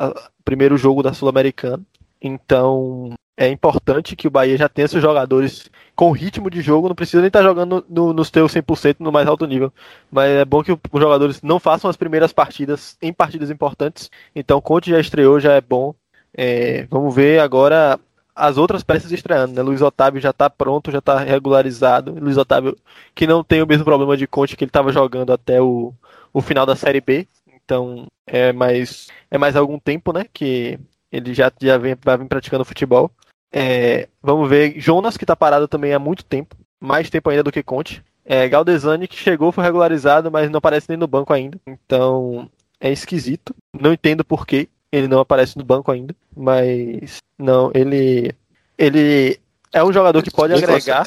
[0.45, 1.83] primeiro jogo da Sul-Americana.
[2.21, 6.95] Então é importante que o Bahia já tenha seus jogadores com ritmo de jogo, não
[6.95, 9.73] precisa nem estar tá jogando no, nos teus 100% no mais alto nível,
[10.11, 14.11] mas é bom que os jogadores não façam as primeiras partidas em partidas importantes.
[14.35, 15.95] Então, Conte já estreou, já é bom.
[16.37, 17.99] É, vamos ver agora
[18.35, 19.63] as outras peças estreando, né?
[19.63, 22.17] Luiz Otávio já está pronto, já está regularizado.
[22.21, 22.77] Luiz Otávio
[23.15, 25.95] que não tem o mesmo problema de Conte que ele estava jogando até o,
[26.33, 27.29] o final da Série B.
[27.65, 30.27] Então é mais, é mais algum tempo, né?
[30.33, 30.79] Que
[31.13, 33.11] ele já, já vem, vai vir praticando futebol.
[33.57, 34.75] É, vamos ver.
[34.81, 36.57] Jonas, que está parado também há muito tempo.
[36.81, 38.03] Mais tempo ainda do que Conte.
[38.25, 41.57] É, Galdesani, que chegou, foi regularizado, mas não aparece nem no banco ainda.
[41.65, 43.55] Então é esquisito.
[43.73, 44.69] Não entendo por quê.
[44.91, 46.17] Ele não aparece no banco ainda.
[46.37, 48.35] Mas não, ele.
[48.77, 49.39] Ele
[49.73, 51.07] é um jogador que pode agregar.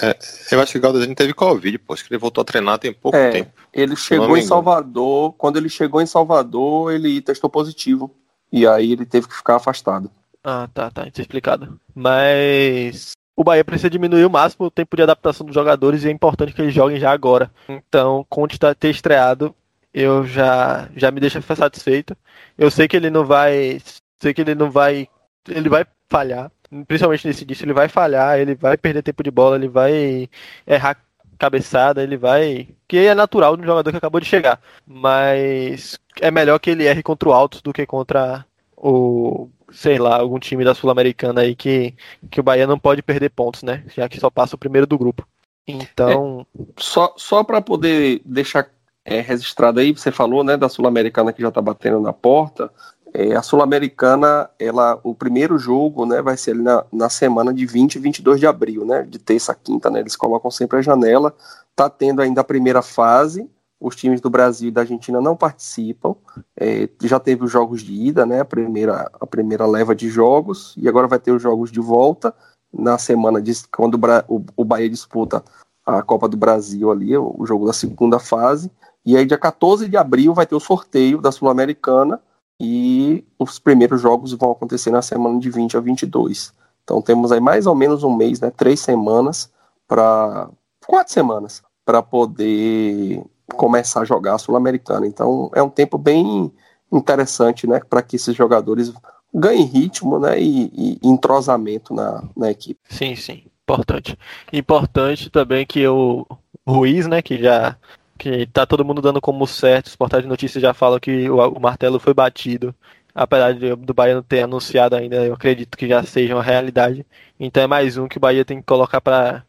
[0.00, 0.16] É,
[0.52, 1.94] eu acho que o Galdesani teve Covid, pô.
[1.94, 3.50] Acho que ele voltou a treinar tem pouco é, tempo.
[3.72, 5.32] Ele chegou em Salvador.
[5.32, 8.14] Quando ele chegou em Salvador, ele testou positivo.
[8.52, 10.08] E aí ele teve que ficar afastado.
[10.42, 11.06] Ah, tá, tá.
[11.06, 11.78] Isso é explicado.
[11.94, 16.10] Mas o Bahia precisa diminuir o máximo o tempo de adaptação dos jogadores e é
[16.10, 17.50] importante que eles joguem já agora.
[17.68, 19.54] Então, Conte tá, ter estreado,
[19.92, 22.16] eu já, já me deixa satisfeito.
[22.56, 23.80] Eu sei que ele não vai.
[24.20, 25.08] Sei que ele não vai.
[25.48, 26.50] Ele vai falhar
[26.86, 30.28] principalmente nesse início, ele vai falhar, ele vai perder tempo de bola, ele vai
[30.66, 30.96] errar
[31.38, 32.68] cabeçada, ele vai.
[32.86, 34.60] Que é natural de um jogador que acabou de chegar.
[34.86, 38.44] Mas é melhor que ele erre contra o Altos do que contra
[38.76, 39.48] o.
[39.70, 41.94] Sei lá, algum time da Sul-Americana aí que,
[42.30, 43.84] que o Bahia não pode perder pontos, né?
[43.94, 45.26] Já que só passa o primeiro do grupo.
[45.66, 46.46] Então.
[46.58, 48.70] É, só só para poder deixar
[49.04, 52.70] é, registrado aí, você falou, né, da Sul-Americana que já tá batendo na porta.
[53.14, 57.94] É, a Sul-Americana, ela, o primeiro jogo, né, vai ser na, na semana de 20
[57.94, 61.34] e 22 de abril, né, de terça a quinta, né, eles colocam sempre a janela.
[61.74, 63.48] Tá tendo ainda a primeira fase,
[63.80, 66.14] os times do Brasil e da Argentina não participam.
[66.56, 70.74] É, já teve os jogos de ida, né, a primeira, a primeira leva de jogos,
[70.76, 72.34] e agora vai ter os jogos de volta
[72.72, 75.42] na semana de quando o, o Bahia disputa
[75.86, 78.70] a Copa do Brasil ali, o, o jogo da segunda fase.
[79.04, 82.20] E aí, dia 14 de abril, vai ter o sorteio da Sul-Americana
[82.60, 86.52] e os primeiros jogos vão acontecer na semana de 20 a 22.
[86.82, 89.50] Então temos aí mais ou menos um mês, né, três semanas
[89.86, 90.48] para
[90.86, 93.22] quatro semanas para poder
[93.54, 95.06] começar a jogar sul-americana.
[95.06, 96.52] Então é um tempo bem
[96.92, 98.92] interessante, né, para que esses jogadores
[99.32, 102.80] ganhem ritmo, né, e, e entrosamento na, na equipe.
[102.88, 104.18] Sim, sim, importante.
[104.52, 106.26] Importante também que o
[106.66, 107.76] Ruiz, né, que já
[108.16, 111.36] que tá todo mundo dando como certo, os portais de notícias já falam que o,
[111.36, 112.74] o martelo foi batido,
[113.14, 117.06] apesar de, do Bahia não ter anunciado ainda, eu acredito que já seja uma realidade.
[117.38, 119.44] Então é mais um que o Bahia tem que colocar para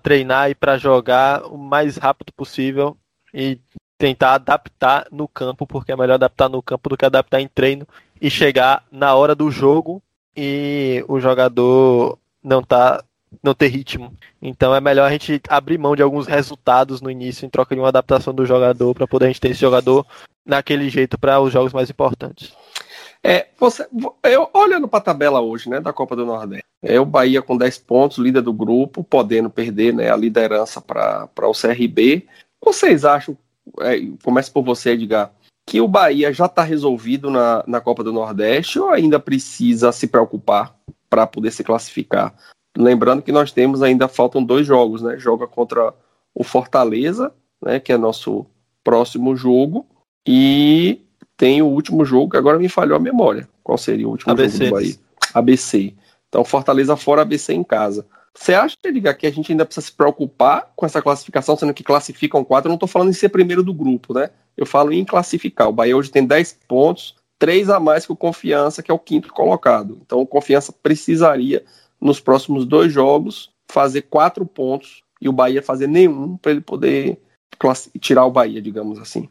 [0.00, 2.96] treinar e para jogar o mais rápido possível
[3.32, 3.58] e
[3.98, 7.86] tentar adaptar no campo, porque é melhor adaptar no campo do que adaptar em treino
[8.20, 10.02] e chegar na hora do jogo
[10.36, 13.04] e o jogador não tá
[13.42, 14.12] não ter ritmo.
[14.40, 17.80] Então é melhor a gente abrir mão de alguns resultados no início em troca de
[17.80, 20.06] uma adaptação do jogador para poder a gente ter esse jogador
[20.44, 22.52] naquele jeito para os jogos mais importantes.
[23.24, 23.86] É, você,
[24.24, 27.56] eu olhando para a tabela hoje, né, da Copa do Nordeste, é o Bahia com
[27.56, 32.26] 10 pontos, líder do grupo, podendo perder, né, a liderança para o CRB.
[32.64, 33.36] Vocês acham,
[33.80, 35.32] é, começa por você, Edgar,
[35.66, 40.06] que o Bahia já está resolvido na, na Copa do Nordeste ou ainda precisa se
[40.06, 40.76] preocupar
[41.08, 42.34] para poder se classificar?
[42.76, 45.18] Lembrando que nós temos ainda faltam dois jogos, né?
[45.18, 45.92] Joga contra
[46.34, 47.78] o Fortaleza, né?
[47.78, 48.46] Que é nosso
[48.82, 49.86] próximo jogo,
[50.26, 51.00] e
[51.36, 53.48] tem o último jogo que agora me falhou a memória.
[53.62, 54.56] Qual seria o último ABC.
[54.56, 54.94] jogo do Bahia?
[55.34, 55.94] ABC.
[56.28, 58.06] Então Fortaleza fora, ABC em casa.
[58.34, 61.84] Você acha, Edgar, que a gente ainda precisa se preocupar com essa classificação, sendo que
[61.84, 62.68] classificam quatro?
[62.68, 64.30] Eu não estou falando em ser primeiro do grupo, né?
[64.56, 65.68] Eu falo em classificar.
[65.68, 68.98] O Bahia hoje tem 10 pontos, três a mais que o Confiança, que é o
[68.98, 70.00] quinto colocado.
[70.04, 71.64] Então o Confiança precisaria,
[72.00, 77.18] nos próximos dois jogos, fazer quatro pontos e o Bahia fazer nenhum para ele poder
[78.00, 79.28] tirar o Bahia, digamos assim.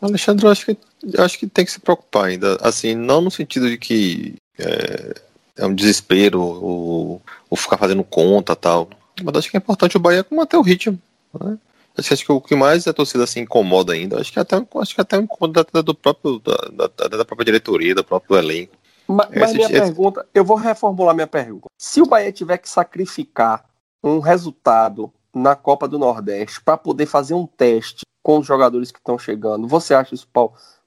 [0.00, 0.76] Alexandre, eu acho que,
[1.12, 2.58] eu acho que tem que se preocupar ainda.
[2.60, 5.14] Assim, não no sentido de que é,
[5.56, 8.88] é um desespero ou, ou, ficar fazendo conta tal.
[9.22, 11.00] Mas acho que é importante o Bahia manter o ritmo.
[11.40, 11.58] Né?
[11.96, 15.00] Acho que o que mais a torcida se incomoda ainda, acho que até, acho que
[15.00, 18.72] até um incômodo do próprio, da, da, da, própria diretoria, do próprio elenco.
[19.06, 19.80] Mas, mas minha esse...
[19.80, 21.68] pergunta, eu vou reformular minha pergunta.
[21.78, 23.64] Se o Bahia tiver que sacrificar
[24.02, 28.98] um resultado na Copa do Nordeste para poder fazer um teste com os jogadores que
[28.98, 30.26] estão chegando, você acha isso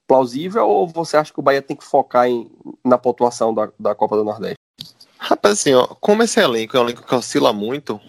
[0.08, 2.50] plausível ou você acha que o Bahia tem que focar em,
[2.84, 4.56] na pontuação da, da Copa do Nordeste?
[5.18, 8.00] Rapaz, assim, ó, como esse elenco é um elenco que oscila muito,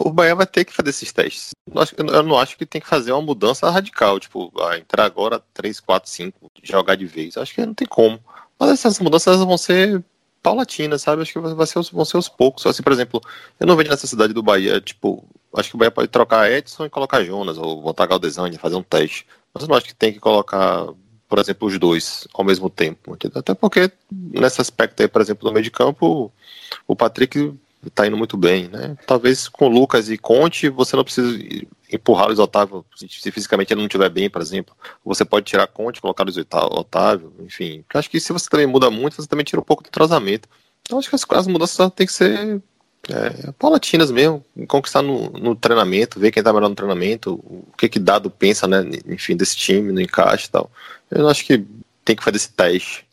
[0.00, 1.50] o Bahia vai ter que fazer esses testes.
[1.96, 5.78] Eu não acho que tem que fazer uma mudança radical, tipo, ah, entrar agora 3,
[5.78, 7.36] 4, 5, jogar de vez.
[7.36, 8.18] Acho que não tem como.
[8.58, 10.02] Mas essas mudanças vão ser
[10.42, 11.22] paulatinas, sabe?
[11.22, 12.66] Acho que vai ser, vão ser aos poucos.
[12.66, 13.20] Assim, por exemplo,
[13.60, 16.90] eu não vejo necessidade do Bahia, tipo, acho que o Bahia pode trocar Edson e
[16.90, 19.26] colocar Jonas, ou botar Galdesani, fazer um teste.
[19.52, 20.86] Mas eu não acho que tem que colocar,
[21.28, 23.16] por exemplo, os dois ao mesmo tempo.
[23.34, 26.32] Até porque, nesse aspecto aí, por exemplo, do meio de campo,
[26.86, 27.54] o Patrick
[27.94, 28.96] tá indo muito bem, né?
[29.06, 31.38] Talvez com Lucas e Conte você não precisa
[31.92, 34.74] empurrar o Otávio se fisicamente ele não estiver bem, por exemplo.
[35.04, 37.84] Você pode tirar Conte, colocar o Otávio, enfim.
[37.92, 40.48] Eu acho que se você também muda muito, você também tira um pouco do tratamento.
[40.82, 42.62] Então acho que as, as mudanças têm que ser
[43.08, 47.88] é, paulatinas mesmo, conquistar no, no, treinamento, ver quem tá melhor no treinamento, o que
[47.88, 50.70] que dado pensa, né, enfim, desse time, no encaixe e tal.
[51.10, 51.64] Eu acho que
[52.04, 53.06] tem que fazer esse teste.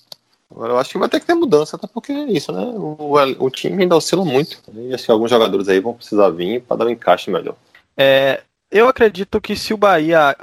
[0.49, 2.61] Agora eu acho que vai ter que ter mudança, até porque é isso, né?
[2.61, 4.59] O, o time ainda oscila muito.
[4.75, 7.55] E acho que alguns jogadores aí vão precisar vir para dar um encaixe melhor.
[7.97, 10.35] É, eu acredito que se o Bahia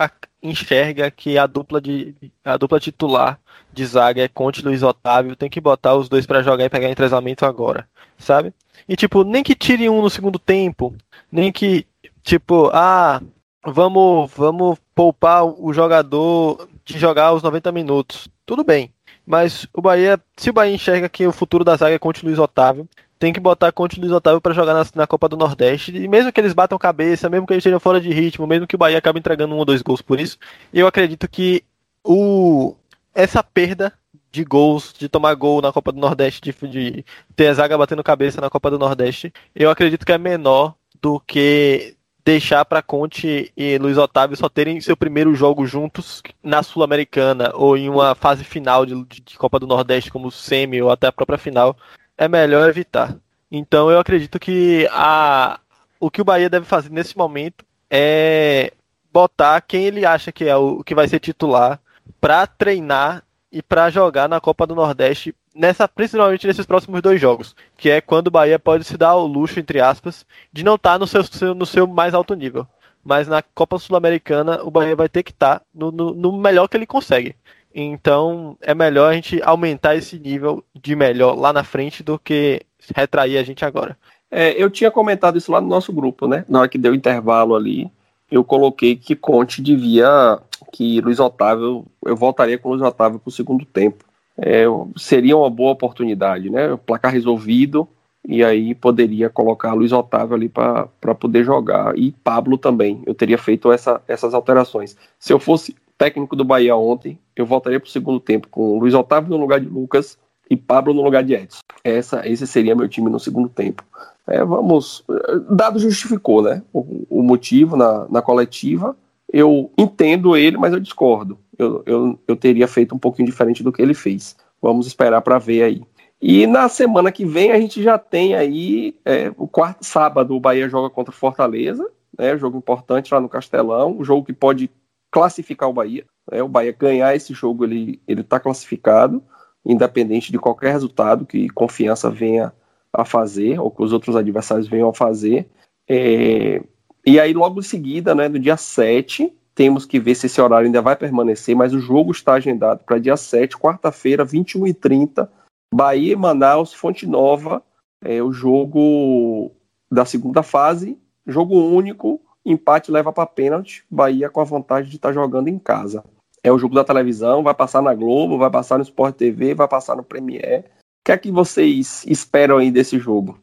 [0.43, 3.39] enxerga que a dupla de a dupla titular
[3.73, 6.91] de zaga é Conte Luiz Otávio, tem que botar os dois para jogar e pegar
[6.91, 8.53] entrosamento agora, sabe?
[8.89, 10.95] E tipo, nem que tire um no segundo tempo,
[11.31, 11.87] nem que
[12.23, 13.21] tipo, ah,
[13.65, 18.29] vamos vamos poupar o jogador de jogar os 90 minutos.
[18.47, 18.93] Tudo bem.
[19.27, 22.39] Mas o Bahia, se o Bahia enxerga que o futuro da zaga é Conte Luiz
[22.39, 22.89] Otávio,
[23.21, 25.95] tem que botar Conte Luiz Otávio para jogar na, na, Copa do Nordeste.
[25.95, 28.75] E mesmo que eles batam cabeça, mesmo que eles estejam fora de ritmo, mesmo que
[28.75, 30.39] o Bahia acabe entregando um ou dois gols por isso,
[30.73, 31.63] eu acredito que
[32.03, 32.75] o
[33.15, 33.93] essa perda
[34.33, 37.05] de gols, de tomar gol na Copa do Nordeste, de, de
[37.37, 41.21] ter a zaga batendo cabeça na Copa do Nordeste, eu acredito que é menor do
[41.21, 47.51] que deixar para Conte e Luiz Otávio só terem seu primeiro jogo juntos na Sul-Americana
[47.55, 51.13] ou em uma fase final de, de, Copa do Nordeste, como semi ou até a
[51.13, 51.77] própria final,
[52.21, 53.17] é melhor evitar.
[53.51, 55.59] Então eu acredito que a,
[55.99, 58.75] o que o Bahia deve fazer nesse momento é
[59.11, 61.81] botar quem ele acha que é o que vai ser titular
[62.21, 67.57] para treinar e para jogar na Copa do Nordeste nessa principalmente nesses próximos dois jogos,
[67.77, 70.93] que é quando o Bahia pode se dar o luxo entre aspas de não estar
[70.93, 72.67] tá no seu, no seu mais alto nível.
[73.03, 76.69] Mas na Copa Sul-Americana o Bahia vai ter que estar tá no, no, no melhor
[76.69, 77.35] que ele consegue.
[77.75, 82.63] Então é melhor a gente aumentar esse nível de melhor lá na frente do que
[82.95, 83.97] retrair a gente agora.
[84.31, 86.45] É, eu tinha comentado isso lá no nosso grupo, né?
[86.49, 87.91] Na hora que deu o intervalo ali,
[88.31, 90.39] eu coloquei que Conte devia.
[90.73, 91.87] que Luiz Otávio.
[92.05, 94.05] Eu voltaria com Luiz Otávio para o segundo tempo
[94.41, 94.65] é,
[94.97, 96.75] seria uma boa oportunidade, né?
[96.87, 97.87] Placar resolvido,
[98.27, 101.97] e aí poderia colocar Luiz Otávio ali para poder jogar.
[101.99, 103.03] E Pablo também.
[103.07, 104.97] Eu teria feito essa, essas alterações.
[105.19, 108.95] Se eu fosse técnico do Bahia ontem, eu voltaria para o segundo tempo com Luiz
[108.95, 111.61] Otávio no lugar de Lucas e Pablo no lugar de Edson.
[111.85, 113.85] Essa, esse seria meu time no segundo tempo.
[114.27, 115.05] É, vamos.
[115.51, 116.63] Dado justificou, né?
[116.73, 118.97] O, o motivo na, na coletiva.
[119.31, 123.71] Eu entendo ele, mas eu discordo eu, eu, eu teria feito um pouquinho diferente do
[123.71, 124.35] que ele fez.
[124.63, 125.83] Vamos esperar para ver aí.
[126.21, 130.41] E na semana que vem a gente já tem aí é, o quarto sábado o
[130.41, 131.87] Bahia joga contra Fortaleza,
[132.19, 134.71] né, jogo importante lá no Castelão, um jogo que pode
[135.11, 136.05] classificar o Bahia.
[136.31, 139.23] Né, o Bahia ganhar esse jogo ele está classificado,
[139.65, 142.53] independente de qualquer resultado que confiança venha
[142.93, 145.49] a fazer ou que os outros adversários venham a fazer.
[145.89, 146.63] É,
[147.07, 150.67] e aí logo em seguida, né, no dia 7, temos que ver se esse horário
[150.67, 155.29] ainda vai permanecer, mas o jogo está agendado para dia 7, quarta-feira, 21h30,
[155.73, 157.63] Bahia Manaus, Fonte Nova,
[158.03, 159.53] é o jogo
[159.91, 165.09] da segunda fase, jogo único, empate leva para pênalti, Bahia com a vantagem de estar
[165.09, 166.05] tá jogando em casa.
[166.43, 169.69] É o jogo da televisão, vai passar na Globo, vai passar no Sport TV, vai
[169.69, 170.61] passar no Premiere.
[170.61, 173.39] O que é que vocês esperam aí desse jogo?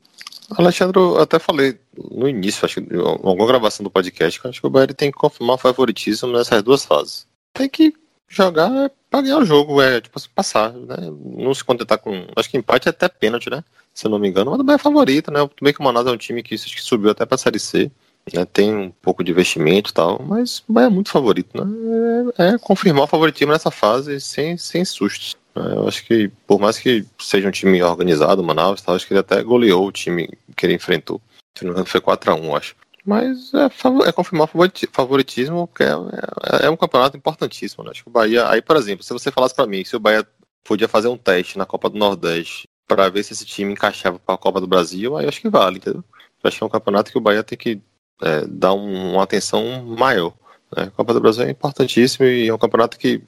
[0.55, 1.77] Alexandre, eu até falei
[2.11, 5.11] no início, acho que em alguma gravação do podcast, que acho que o Bahia tem
[5.11, 7.27] que confirmar o favoritismo nessas duas fases.
[7.53, 7.93] Tem que
[8.27, 10.95] jogar para ganhar o jogo, é tipo assim, passar, né?
[11.35, 12.27] Não se contentar com.
[12.35, 13.63] Acho que empate é até pênalti, né?
[13.93, 15.39] Se eu não me engano, mas Bahia é favorito, né?
[15.41, 17.91] Tudo bem que o Manaus é um time que, que subiu até pra Série C.
[18.33, 22.33] Né, tem um pouco de investimento e tal, mas é muito favorito, né?
[22.37, 25.37] É, é confirmar o favoritismo nessa fase sem, sem sustos.
[25.55, 25.73] Né?
[25.75, 29.13] Eu acho que, por mais que seja um time organizado, o Manaus, tal, acho que
[29.13, 31.21] ele até goleou o time que ele enfrentou.
[31.57, 32.75] Se não me engano, foi 4x1, acho.
[33.05, 33.69] Mas é,
[34.07, 34.49] é confirmar
[34.91, 37.83] favoritismo, porque é, é, é, um campeonato importantíssimo.
[37.83, 37.91] Né?
[37.91, 38.49] Acho que o Bahia.
[38.49, 40.27] Aí, por exemplo, se você falasse para mim se o Bahia
[40.63, 44.35] podia fazer um teste na Copa do Nordeste para ver se esse time encaixava para
[44.35, 46.03] a Copa do Brasil, aí acho que vale, entendeu?
[46.43, 47.81] Eu acho que é um campeonato que o Bahia tem que
[48.21, 50.33] é, um, uma atenção maior.
[50.75, 50.83] Né?
[50.83, 53.21] A Copa do Brasil é importantíssimo e é um campeonato que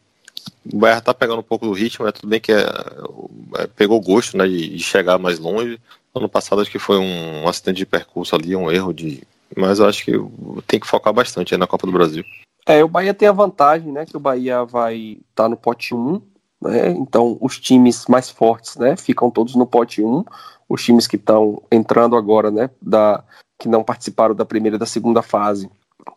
[0.71, 2.65] o Bahia está pegando um pouco do ritmo, é tudo bem que é,
[3.57, 5.79] é, pegou gosto né, de, de, chegar mais longe.
[6.13, 9.21] Ano passado acho que foi um, um acidente de percurso ali, um erro de.
[9.55, 10.11] Mas eu acho que
[10.67, 12.23] tem que focar bastante na Copa do Brasil.
[12.65, 14.05] É, o Bahia tem a vantagem, né?
[14.05, 16.21] Que o Bahia vai estar tá no pote 1,
[16.61, 16.89] né?
[16.91, 18.95] Então os times mais fortes, né?
[18.95, 20.23] Ficam todos no pote 1.
[20.67, 22.69] Os times que estão entrando agora, né?
[22.81, 23.23] Da,
[23.59, 25.69] que não participaram da primeira e da segunda fase,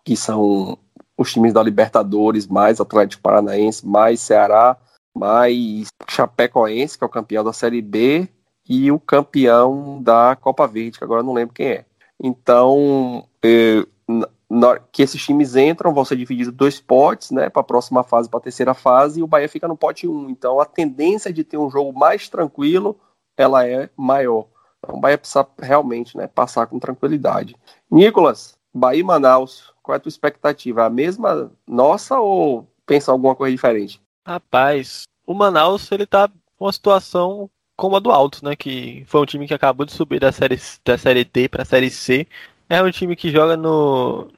[0.05, 0.79] que são
[1.19, 4.77] os times da Libertadores, mais Atlético Paranaense, mais Ceará,
[5.15, 8.29] mais Chapecoense, que é o campeão da Série B,
[8.69, 11.85] e o campeão da Copa Verde, que agora não lembro quem é.
[12.23, 13.85] Então, eh,
[14.91, 18.39] que esses times entram, vão ser divididos dois potes, né, para a próxima fase, para
[18.39, 20.31] a terceira fase, e o Bahia fica no pote 1.
[20.31, 22.97] Então, a tendência de ter um jogo mais tranquilo,
[23.37, 24.47] ela é maior.
[24.83, 27.57] Então, o Bahia precisa realmente, né, passar com tranquilidade.
[27.90, 30.85] Nicolas, Bahia e Manaus, qual é a tua expectativa?
[30.85, 34.01] A mesma nossa ou pensa alguma coisa diferente?
[34.27, 38.55] Rapaz, o Manaus, ele tá uma situação como a do Altos, né?
[38.55, 41.66] Que foi um time que acabou de subir da série, da série D para a
[41.66, 42.27] série C.
[42.68, 44.29] É um time que joga no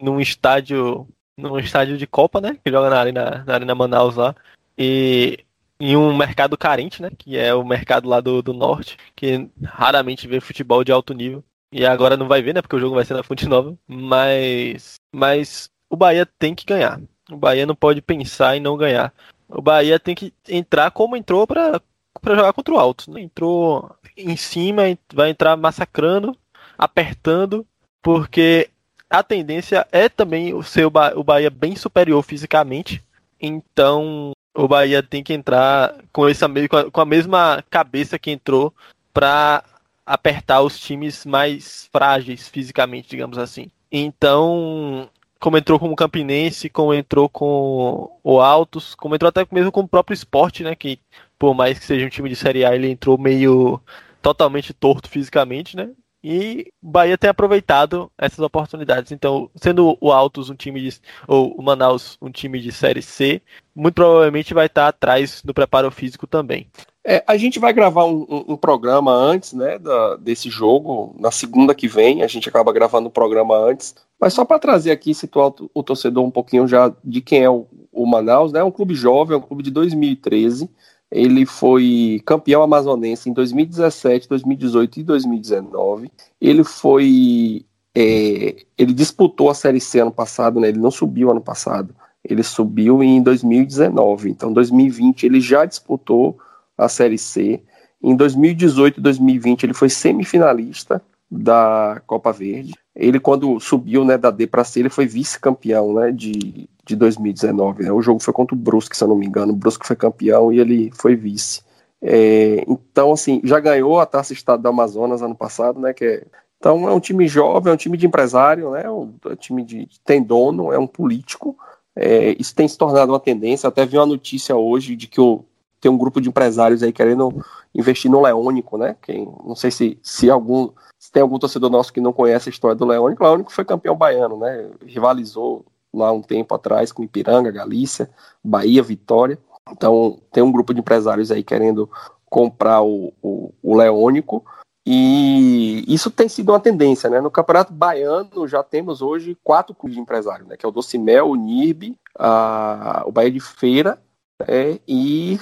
[0.00, 2.58] num estádio num estádio de Copa, né?
[2.64, 4.34] Que joga na Arena, na Arena Manaus lá.
[4.76, 5.44] E
[5.84, 7.10] em um mercado carente, né?
[7.18, 11.42] Que é o mercado lá do, do norte, que raramente vê futebol de alto nível.
[11.72, 12.62] E agora não vai ver, né?
[12.62, 13.76] Porque o jogo vai ser na Fonte Nova.
[13.88, 17.00] Mas, mas o Bahia tem que ganhar.
[17.28, 19.12] O Bahia não pode pensar em não ganhar.
[19.48, 21.80] O Bahia tem que entrar como entrou para
[22.20, 23.18] para jogar contra o Alto.
[23.18, 26.36] Entrou em cima, vai entrar massacrando,
[26.78, 27.66] apertando,
[28.00, 28.70] porque
[29.10, 33.02] a tendência é também o seu o Bahia bem superior fisicamente.
[33.40, 36.46] Então o Bahia tem que entrar com essa
[36.92, 38.74] com a mesma cabeça que entrou
[39.12, 39.64] para
[40.04, 43.70] apertar os times mais frágeis fisicamente, digamos assim.
[43.90, 49.72] Então, como entrou com o Campinense, como entrou com o Altos, como entrou até mesmo
[49.72, 50.74] com o próprio esporte, né?
[50.74, 50.98] Que
[51.38, 53.80] por mais que seja um time de Série A, ele entrou meio
[54.22, 55.90] totalmente torto fisicamente, né?
[56.22, 59.10] E Bahia tem aproveitado essas oportunidades.
[59.10, 61.00] Então, sendo o Altos um time de.
[61.26, 63.42] ou o Manaus um time de Série C,
[63.74, 66.68] muito provavelmente vai estar atrás do preparo físico também.
[67.04, 71.32] É, a gente vai gravar um, um, um programa antes, né, da, desse jogo, na
[71.32, 74.92] segunda que vem, a gente acaba gravando o um programa antes, mas só para trazer
[74.92, 78.60] aqui, situar o, o, torcedor um pouquinho já de quem é o, o Manaus, né,
[78.60, 80.70] é um clube jovem, é um clube de 2013,
[81.12, 86.10] ele foi campeão amazonense em 2017, 2018 e 2019.
[86.40, 87.66] Ele foi.
[87.94, 90.68] É, ele disputou a Série C ano passado, né?
[90.68, 91.94] Ele não subiu ano passado.
[92.24, 94.30] Ele subiu em 2019.
[94.30, 96.38] Então, 2020 ele já disputou
[96.78, 97.62] a Série C.
[98.02, 102.72] Em 2018 e 2020 ele foi semifinalista da Copa Verde.
[102.94, 107.84] Ele, quando subiu né, da D para C, ele foi vice-campeão né, de, de 2019.
[107.84, 107.92] Né?
[107.92, 109.52] O jogo foi contra o Brusque, se eu não me engano.
[109.52, 111.62] O Brusque foi campeão e ele foi vice.
[112.02, 115.94] É, então, assim, já ganhou a Taça Estado do Amazonas ano passado, né?
[115.94, 116.26] Que é,
[116.58, 118.90] então é um time jovem, é um time de empresário, né?
[118.90, 121.56] Um, é um time de tem dono, é um político.
[121.94, 123.68] É, isso tem se tornado uma tendência.
[123.68, 125.44] Até vi uma notícia hoje de que o,
[125.80, 127.44] tem um grupo de empresários aí querendo
[127.74, 128.96] investir no Leônico, né?
[129.02, 130.70] Quem, não sei se, se algum
[131.12, 133.94] tem algum torcedor nosso que não conhece a história do Leônico, o Leônico foi campeão
[133.94, 134.70] baiano, né?
[134.84, 138.10] Rivalizou lá um tempo atrás com Ipiranga, Galícia,
[138.42, 139.38] Bahia, Vitória.
[139.70, 141.88] Então tem um grupo de empresários aí querendo
[142.24, 144.44] comprar o, o, o Leônico.
[144.84, 147.20] E isso tem sido uma tendência, né?
[147.20, 150.56] No Campeonato Baiano já temos hoje quatro clubes de empresários, né?
[150.56, 154.00] Que é o Docimel, o NIRB, a, o Bahia de Feira,
[154.48, 154.78] né?
[154.86, 155.38] e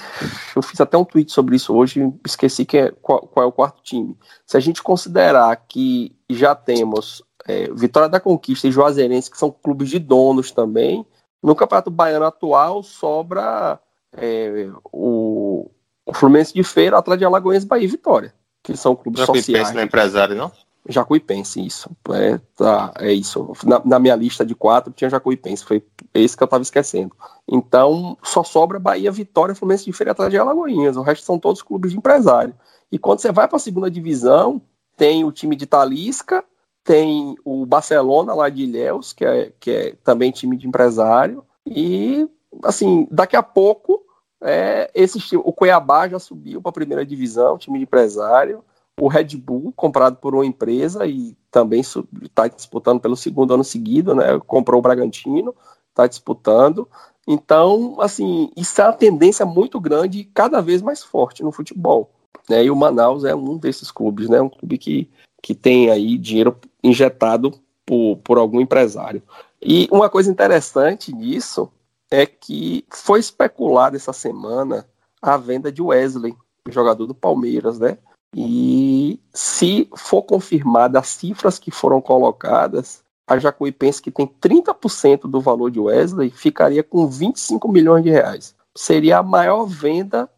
[0.55, 3.51] eu fiz até um tweet sobre isso hoje, esqueci que é, qual, qual, é o
[3.51, 4.17] quarto time.
[4.45, 9.51] Se a gente considerar que já temos é, Vitória da Conquista e Juazeirense, que são
[9.51, 11.05] clubes de donos também,
[11.41, 13.79] no Campeonato Baiano atual sobra
[14.15, 15.69] é, o,
[16.05, 18.33] o Fluminense de Feira, Atlético de Alagoas, Bahia e Vitória
[18.63, 19.73] que são clubes Jacuipense sociais.
[19.73, 20.51] Não é empresário, não?
[20.87, 21.89] Jacuipense, isso.
[22.09, 23.53] É, tá, é isso.
[23.65, 27.15] Na, na, minha lista de quatro tinha Jacuipense, foi esse que eu estava esquecendo.
[27.47, 30.97] Então, só sobra Bahia, Vitória, Fluminense de Feira atrás de Alagoinhas.
[30.97, 32.53] O resto são todos clubes de empresário.
[32.91, 34.61] E quando você vai para a segunda divisão,
[34.97, 36.43] tem o time de Talisca,
[36.83, 41.45] tem o Barcelona lá de Ilhéus, que é, que é também time de empresário.
[41.65, 42.27] E,
[42.63, 44.03] assim, daqui a pouco
[44.41, 48.63] é, esse, o Cuiabá já subiu para a primeira divisão, time de empresário.
[49.01, 54.13] O Red Bull, comprado por uma empresa e também está disputando pelo segundo ano seguido,
[54.13, 54.39] né?
[54.45, 55.55] Comprou o Bragantino,
[55.89, 56.87] está disputando.
[57.27, 62.11] Então, assim, isso é uma tendência muito grande e cada vez mais forte no futebol.
[62.47, 62.65] Né?
[62.65, 64.39] E o Manaus é um desses clubes, né?
[64.39, 65.09] Um clube que,
[65.41, 67.51] que tem aí dinheiro injetado
[67.83, 69.23] por, por algum empresário.
[69.59, 71.71] E uma coisa interessante nisso
[72.11, 74.85] é que foi especulado essa semana
[75.19, 76.35] a venda de Wesley,
[76.69, 77.97] jogador do Palmeiras, né?
[78.35, 85.41] E se for confirmada as cifras que foram colocadas, a Jacuipense, que tem 30% do
[85.41, 88.55] valor de Wesley, ficaria com 25 milhões de reais.
[88.75, 90.29] Seria a maior venda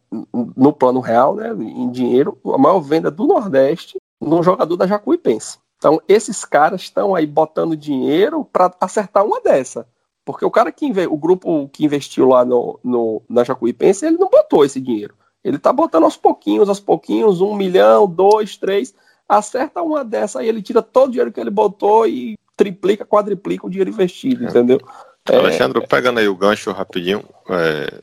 [0.56, 5.58] no plano real, né, em dinheiro, a maior venda do Nordeste num jogador da Jacuipense.
[5.76, 9.86] Então, esses caras estão aí botando dinheiro para acertar uma dessa.
[10.24, 14.30] Porque o cara que o grupo que investiu lá no, no, na Jacuipense, ele não
[14.30, 15.14] botou esse dinheiro.
[15.44, 18.94] Ele tá botando aos pouquinhos, aos pouquinhos, um milhão, dois, três,
[19.28, 23.66] acerta uma dessa aí, ele tira todo o dinheiro que ele botou e triplica, quadriplica
[23.66, 24.48] o dinheiro investido, é.
[24.48, 24.80] entendeu?
[25.28, 28.00] É, Alexandre, é, pegando aí o gancho rapidinho, é,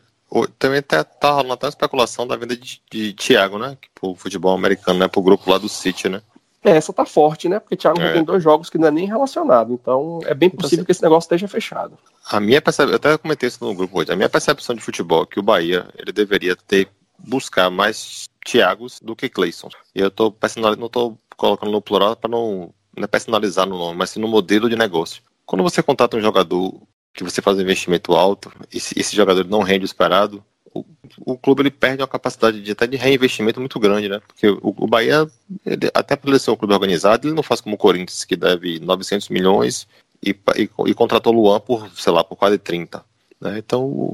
[0.57, 3.77] também tá, tá rolando até uma especulação da venda de, de Thiago, né?
[3.93, 5.07] Pro futebol americano, né?
[5.07, 6.21] Pro grupo lá do City, né?
[6.63, 7.59] É, essa tá forte, né?
[7.59, 8.13] Porque Thiago é.
[8.13, 9.73] tem dois jogos que não é nem relacionado.
[9.73, 11.97] Então é bem então, possível então, que esse negócio esteja fechado.
[12.29, 15.23] A minha percepção, eu até comentei isso no grupo hoje, a minha percepção de futebol
[15.23, 16.87] é que o Bahia ele deveria ter
[17.25, 19.69] buscar mais Thiagos do que Cleison.
[19.93, 23.77] E eu tô personalizando, não tô colocando no plural para não, não é personalizar no
[23.77, 25.21] nome, mas sim no modelo de negócio.
[25.45, 26.81] Quando você contrata um jogador
[27.13, 30.43] que você faz um investimento alto, e esse jogador não rende o esperado,
[30.73, 30.85] o,
[31.25, 34.21] o, clube ele perde uma capacidade de até de reinvestimento muito grande, né?
[34.25, 35.29] Porque o, o Bahia,
[35.65, 38.37] ele, até por ele ser um clube organizado, ele não faz como o Corinthians, que
[38.37, 39.87] deve 900 milhões
[40.23, 43.03] e, e, e contratou o Luan por, sei lá, por quase 30.
[43.41, 43.57] Né?
[43.57, 44.13] Então,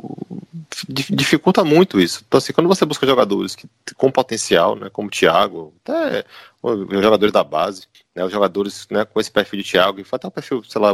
[0.88, 2.24] dificulta muito isso.
[2.26, 6.24] Então, assim, quando você busca jogadores que, com potencial, né, como o Thiago, até
[6.64, 10.28] os jogadores da base, né, os jogadores né, com esse perfil de Thiago, e até
[10.28, 10.94] um perfil, sei lá,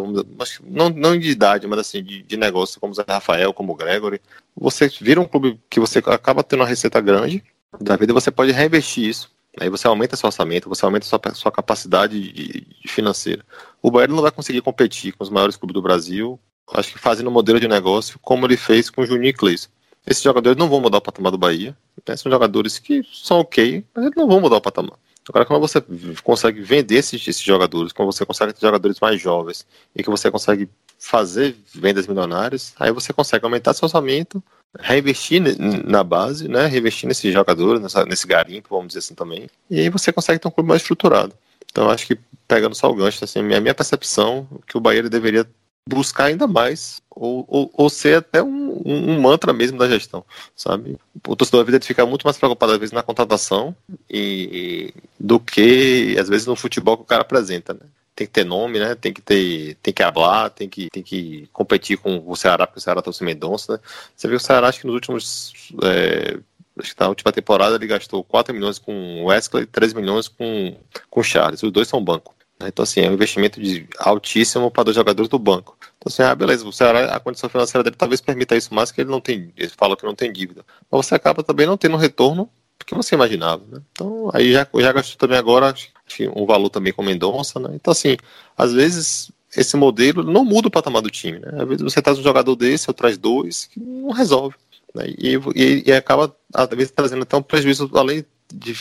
[0.64, 3.76] não, não de idade, mas assim, de, de negócio, como o Zé Rafael, como o
[3.76, 4.20] Gregory,
[4.56, 7.44] você vira um clube que você acaba tendo uma receita grande,
[7.80, 9.32] da vida você pode reinvestir isso.
[9.60, 13.46] Aí você aumenta seu orçamento, você aumenta sua, sua capacidade de, de financeira.
[13.84, 16.40] O Bahia não vai conseguir competir com os maiores clubes do Brasil,
[16.72, 19.70] acho que fazendo um modelo de negócio como ele fez com o Juninho Cleison.
[20.06, 21.76] Esses jogadores não vão mudar o patamar do Bahia,
[22.08, 22.18] né?
[22.18, 24.98] são jogadores que são ok, mas eles não vão mudar o patamar.
[25.30, 25.82] Agora, quando você
[26.22, 30.30] consegue vender esses, esses jogadores, quando você consegue ter jogadores mais jovens e que você
[30.30, 34.44] consegue fazer vendas milionárias, aí você consegue aumentar seu orçamento,
[34.78, 35.42] reinvestir
[35.86, 39.90] na base, né, reinvestir nesses jogadores, nessa, nesse garimpo, vamos dizer assim também, e aí
[39.90, 41.34] você consegue ter um clube mais estruturado.
[41.72, 45.48] Então, acho que pegando só o gancho, assim, a minha percepção que o Bahia deveria
[45.88, 50.26] buscar ainda mais, ou, ou, ou ser até um, um, mantra mesmo da gestão,
[50.56, 50.98] sabe?
[51.28, 53.76] O torcedor vida fica muito mais preocupado, às vezes, na contratação
[54.10, 57.82] e, do que, às vezes, no futebol que o cara apresenta, né?
[58.16, 58.96] Tem que ter nome, né?
[58.96, 62.80] Tem que ter, tem que hablar, tem que, tem que competir com o Ceará, porque
[62.80, 63.80] o Ceará trouxe Mendonça, né?
[64.16, 66.38] Você viu o Ceará, acho que nos últimos é,
[66.80, 70.76] acho que na última temporada ele gastou 4 milhões com Wesley e 3 milhões com,
[71.10, 71.64] com Charles.
[71.64, 72.34] Os dois são banco.
[72.64, 72.70] Né?
[72.70, 75.78] Então, assim, é um investimento de altíssimo para dois jogadores do banco.
[75.98, 79.12] Então, assim, ah, beleza, Ceará, a condição financeira dele talvez permita isso mais, que ele
[79.12, 80.66] não tem, ele fala que não tem dívida.
[80.90, 82.50] Mas você acaba também não tendo retorno
[82.86, 83.82] que você imaginava, né?
[83.92, 85.90] Então, aí já, já gastou também agora acho,
[86.36, 87.70] um valor também com Mendonça, né?
[87.74, 88.18] Então, assim,
[88.58, 91.50] às vezes esse modelo não muda o patamar do time, né?
[91.54, 94.56] Às vezes você traz um jogador desse, ou traz dois, que não resolve.
[94.94, 95.06] Né?
[95.18, 98.74] E, e, e acaba, às vezes, trazendo até um prejuízo, além de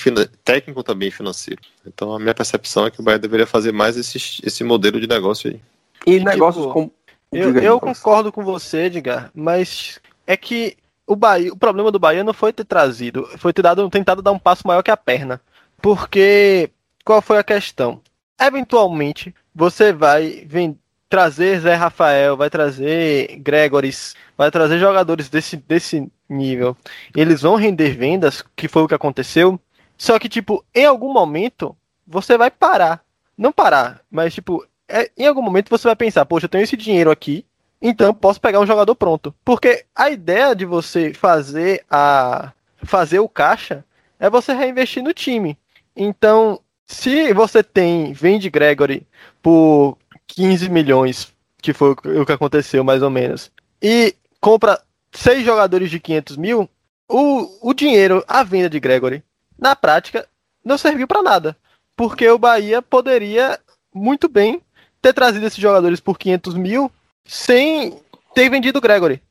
[0.44, 1.60] técnico também financeiro.
[1.86, 5.06] Então a minha percepção é que o Bahia deveria fazer mais esse, esse modelo de
[5.06, 5.60] negócio aí.
[6.06, 6.90] E negócios tipo, com.
[7.30, 12.22] Eu, eu concordo com você, Edgar, mas é que o Bahia, o problema do Bahia
[12.22, 15.40] não foi ter trazido, foi ter dado, tentado dar um passo maior que a perna.
[15.80, 16.70] Porque
[17.04, 18.00] qual foi a questão?
[18.40, 26.10] Eventualmente, você vai vem, trazer Zé Rafael, vai trazer Gregoris, vai trazer jogadores desse, desse
[26.33, 26.76] nível.
[27.14, 29.59] Eles vão render vendas, que foi o que aconteceu.
[29.97, 31.76] Só que, tipo, em algum momento,
[32.07, 33.05] você vai parar.
[33.37, 36.76] Não parar, mas, tipo, é, em algum momento você vai pensar, poxa, eu tenho esse
[36.76, 37.47] dinheiro aqui,
[37.80, 39.35] então posso pegar um jogador pronto.
[39.45, 42.53] Porque a ideia de você fazer a
[42.85, 43.85] fazer o caixa
[44.20, 45.57] é você reinvestir no time.
[45.97, 49.07] Então, se você tem vende Gregory
[49.43, 49.97] por
[50.28, 54.80] 15 milhões, que foi o que aconteceu mais ou menos, e compra
[55.12, 56.68] seis jogadores de 500 mil,
[57.08, 59.22] o, o dinheiro, a venda de Gregory,
[59.58, 60.26] na prática,
[60.64, 61.56] não serviu para nada.
[61.94, 63.60] Porque o Bahia poderia
[63.94, 64.62] muito bem
[65.00, 66.90] ter trazido esses jogadores por 500 mil
[67.24, 68.00] sem
[68.34, 69.22] ter vendido Gregory.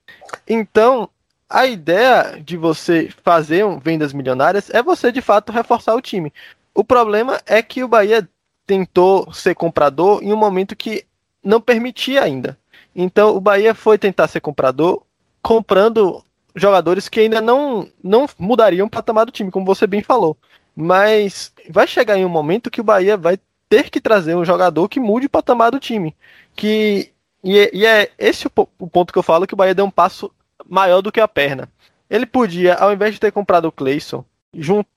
[0.47, 1.09] Então,
[1.49, 6.31] a ideia de você fazer um vendas milionárias é você de fato reforçar o time.
[6.73, 8.27] O problema é que o Bahia
[8.65, 11.05] tentou ser comprador em um momento que
[11.43, 12.57] não permitia ainda.
[12.95, 15.03] Então o Bahia foi tentar ser comprador
[15.41, 16.23] comprando
[16.55, 20.37] jogadores que ainda não, não mudariam o patamar do time, como você bem falou.
[20.75, 23.39] Mas vai chegar em um momento que o Bahia vai
[23.69, 26.15] ter que trazer um jogador que mude o patamar do time.
[26.55, 27.11] Que,
[27.43, 29.85] e, é, e é esse o, o ponto que eu falo que o Bahia deu
[29.85, 30.31] um passo
[30.67, 31.69] maior do que a perna.
[32.09, 34.25] Ele podia, ao invés de ter comprado o Clayson,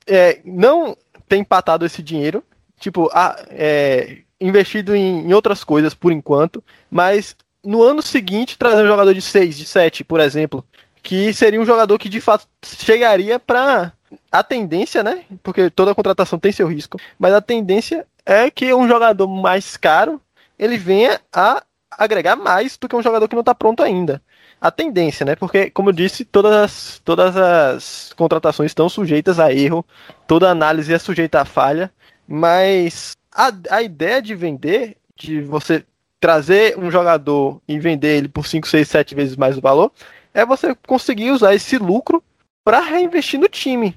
[0.06, 0.96] é, não
[1.28, 2.42] ter empatado esse dinheiro,
[2.78, 8.84] tipo, a, é, investido em, em, outras coisas por enquanto, mas no ano seguinte trazer
[8.84, 10.64] um jogador de 6, de 7, por exemplo,
[11.02, 13.92] que seria um jogador que de fato chegaria para
[14.30, 15.24] a tendência, né?
[15.42, 20.20] Porque toda contratação tem seu risco, mas a tendência é que um jogador mais caro
[20.58, 24.22] ele venha a agregar mais do que um jogador que não está pronto ainda
[24.64, 25.36] a tendência, né?
[25.36, 29.84] Porque, como eu disse, todas as, todas as contratações estão sujeitas a erro,
[30.26, 31.92] toda análise é sujeita a falha,
[32.26, 35.84] mas a, a ideia de vender, de você
[36.24, 39.92] trazer um jogador e vender ele por 5, 6, 7 vezes mais o valor,
[40.32, 42.24] é você conseguir usar esse lucro
[42.64, 43.94] para reinvestir no time,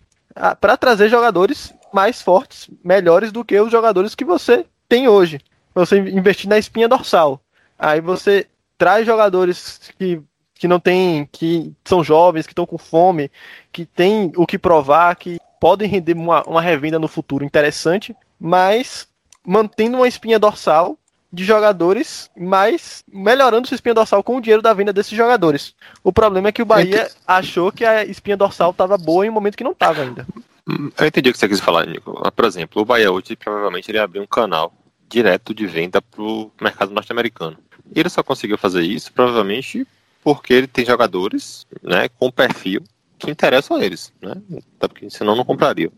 [0.60, 5.40] para trazer jogadores mais fortes, melhores do que os jogadores que você tem hoje.
[5.74, 7.40] Você investir na espinha dorsal.
[7.80, 8.46] Aí você
[8.78, 10.22] traz jogadores que
[10.54, 13.32] que não tem, que são jovens, que estão com fome,
[13.72, 19.08] que tem o que provar, que podem render uma, uma revenda no futuro interessante, mas
[19.46, 20.98] mantendo uma espinha dorsal
[21.32, 25.76] de jogadores, mas melhorando sua espinha dorsal com o dinheiro da venda desses jogadores.
[26.04, 29.34] O problema é que o Bahia achou que a espinha dorsal estava boa em um
[29.34, 30.26] momento que não estava ainda.
[30.98, 32.32] Eu entendi o que você quis falar, Nico.
[32.32, 34.74] Por exemplo, o Bahia hoje provavelmente ele abriu um canal
[35.10, 37.58] direto de venda para o mercado norte-americano.
[37.96, 39.88] Ele só conseguiu fazer isso provavelmente
[40.24, 42.84] porque ele tem jogadores né, com perfil
[43.18, 44.34] que interessam a eles, né?
[44.78, 45.92] Até porque senão não comprariam.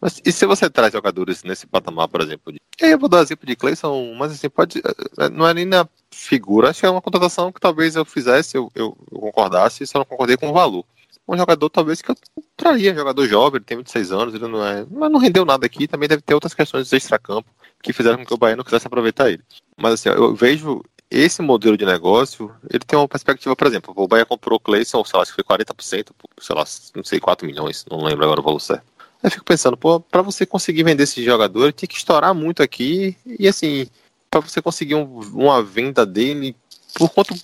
[0.00, 2.52] Mas e se você traz jogadores nesse patamar, por exemplo?
[2.52, 2.60] De...
[2.78, 4.78] Eu vou dar o exemplo de Clayson, mas assim, pode.
[4.78, 8.04] Eh, eh, não é nem na figura, acho que é uma contratação que talvez eu
[8.04, 10.84] fizesse, eu, eu, eu concordasse, só não concordei com o valor.
[11.28, 12.16] Um jogador talvez que eu
[12.56, 14.84] traria, jogador jovem, ele tem 26 anos, ele não é.
[14.90, 17.48] Mas não rendeu nada aqui, também deve ter outras questões de extracampo
[17.82, 19.42] que fizeram com que o Bahia não quisesse aproveitar ele.
[19.76, 24.06] Mas assim, eu vejo esse modelo de negócio, ele tem uma perspectiva, por exemplo, o
[24.06, 27.46] Bahia comprou o Clayson, sei lá, acho que foi 40%, sei lá, não sei, 4
[27.46, 28.84] milhões, não lembro agora o valor certo.
[28.98, 32.62] Aí eu fico pensando, pô, pra você conseguir vender esse jogador, tem que estourar muito
[32.62, 33.88] aqui, e assim,
[34.30, 36.54] para você conseguir um, uma venda dele,
[36.94, 37.34] por quanto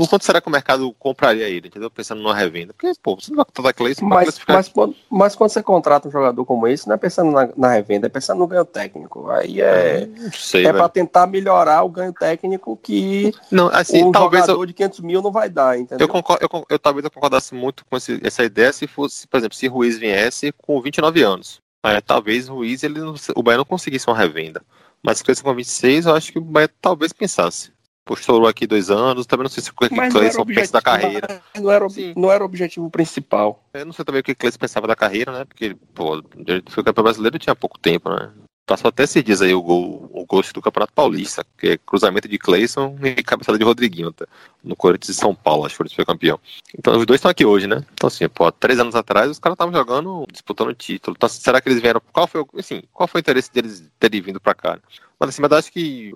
[0.00, 1.90] por quanto será que o mercado compraria ele, entendeu?
[1.90, 2.72] Pensando numa revenda.
[2.72, 4.56] Porque, pô, você não vai contratar Clayson mas, classificar...
[4.56, 7.68] mas, quando, mas quando você contrata um jogador como esse, não é pensando na, na
[7.68, 9.28] revenda, é pensando no ganho técnico.
[9.28, 14.44] Aí é, sei, é para tentar melhorar o ganho técnico que não, assim, um talvez
[14.44, 16.06] jogador eu, de 500 mil não vai dar, entendeu?
[16.06, 19.36] Eu, concordo, eu, eu talvez eu concordasse muito com esse, essa ideia se fosse, por
[19.36, 21.60] exemplo, se Ruiz viesse com 29 anos.
[21.82, 23.00] Aí, talvez o Ruiz, ele,
[23.34, 24.62] o Bahia não conseguisse uma revenda.
[25.02, 27.70] Mas Clayson com 26, eu acho que o Bahia talvez pensasse
[28.10, 31.42] estourou aqui dois anos, também não sei se o que Cleison pensa da carreira.
[31.56, 31.86] Não era,
[32.16, 33.64] não era o objetivo principal.
[33.72, 35.44] Eu não sei também o que Cleison pensava da carreira, né?
[35.44, 38.32] Porque, pô, ele foi campeão brasileiro tinha pouco tempo, né?
[38.70, 42.28] Passou até se diz aí o gol, o gol do Campeonato Paulista, que é cruzamento
[42.28, 44.24] de Cleison e cabeçada de Rodriguinho, tá?
[44.62, 46.38] no Corinthians de São Paulo, acho que foi campeão.
[46.78, 47.84] Então os dois estão aqui hoje, né?
[47.92, 51.16] Então assim, pô, três anos atrás os caras estavam jogando, disputando o título.
[51.16, 52.00] Então, será que eles vieram?
[52.12, 54.78] Qual foi, assim, qual foi o interesse deles terem vindo para cá?
[55.18, 56.14] Mas assim, mas acho que,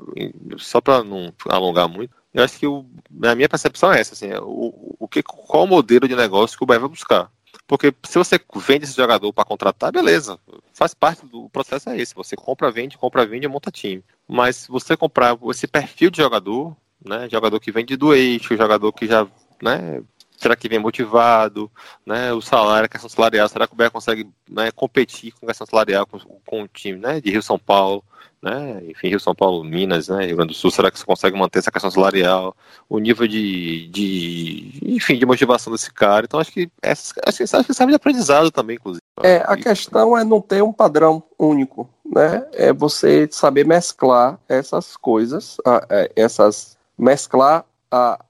[0.56, 2.86] só para não alongar muito, eu acho que o,
[3.24, 6.62] a minha percepção é essa, assim, o, o que, qual o modelo de negócio que
[6.62, 7.28] o Bahia vai buscar?
[7.66, 10.38] Porque se você vende esse jogador para contratar, beleza.
[10.72, 12.14] Faz parte do processo é esse.
[12.14, 14.04] Você compra, vende, compra, vende e monta time.
[14.28, 17.28] Mas se você comprar esse perfil de jogador, né?
[17.30, 19.26] Jogador que vende do eixo, jogador que já,
[19.62, 20.02] né?
[20.44, 21.70] Será que vem motivado,
[22.04, 22.32] né?
[22.34, 25.66] O salário, a questão salarial, será que o Bahia consegue né, competir com a questão
[25.66, 27.18] salarial com, com o time, né?
[27.18, 28.04] De Rio São Paulo,
[28.42, 28.82] né?
[28.86, 30.26] Enfim, Rio São Paulo, Minas, né?
[30.26, 32.54] Rio Grande do Sul, será que você consegue manter essa questão salarial,
[32.90, 36.26] o nível de, de enfim, de motivação desse cara?
[36.26, 39.02] Então acho que essa, acho que serve de aprendizado também, inclusive.
[39.22, 42.46] É, a questão é não ter um padrão único, né?
[42.52, 45.56] É você saber mesclar essas coisas,
[45.88, 48.22] é, essas mesclar a,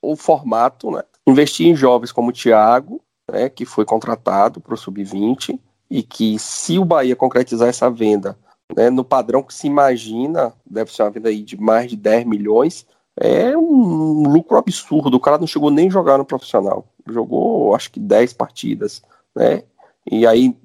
[0.00, 1.02] o formato, né?
[1.28, 3.00] Investir em jovens como o Thiago,
[3.30, 5.58] né, que foi contratado para o Sub-20,
[5.90, 8.36] e que se o Bahia concretizar essa venda
[8.76, 12.26] né, no padrão que se imagina, deve ser uma venda aí de mais de 10
[12.26, 12.86] milhões,
[13.18, 15.16] é um lucro absurdo.
[15.16, 16.86] O cara não chegou nem a jogar no profissional.
[17.08, 19.02] Jogou, acho que 10 partidas,
[19.34, 19.64] né?
[20.10, 20.56] E aí,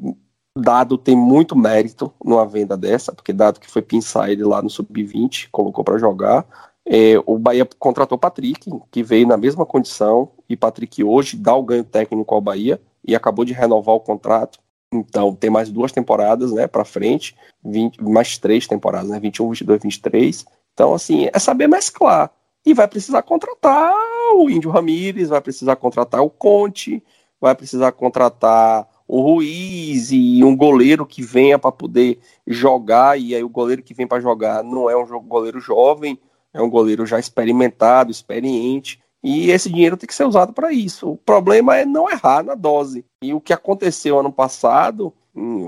[0.58, 4.70] Dado tem muito mérito numa venda dessa, porque Dado que foi pensar ele lá no
[4.70, 6.46] Sub-20, colocou para jogar.
[6.86, 11.64] É, o Bahia contratou Patrick, que veio na mesma condição, e Patrick hoje dá o
[11.64, 14.60] ganho técnico ao Bahia e acabou de renovar o contrato.
[14.92, 19.82] Então tem mais duas temporadas, né, para frente, 20, mais três temporadas, né, 21, 22,
[19.82, 20.46] 23.
[20.74, 22.32] Então assim, é saber mesclar.
[22.66, 23.94] E vai precisar contratar
[24.36, 27.04] o Índio Ramírez, vai precisar contratar o Conte,
[27.40, 33.44] vai precisar contratar o Ruiz e um goleiro que venha para poder jogar, e aí
[33.44, 36.18] o goleiro que vem para jogar não é um goleiro jovem,
[36.54, 41.12] é um goleiro já experimentado, experiente, e esse dinheiro tem que ser usado para isso.
[41.12, 43.06] O problema é não errar na dose.
[43.22, 45.14] E o que aconteceu ano passado,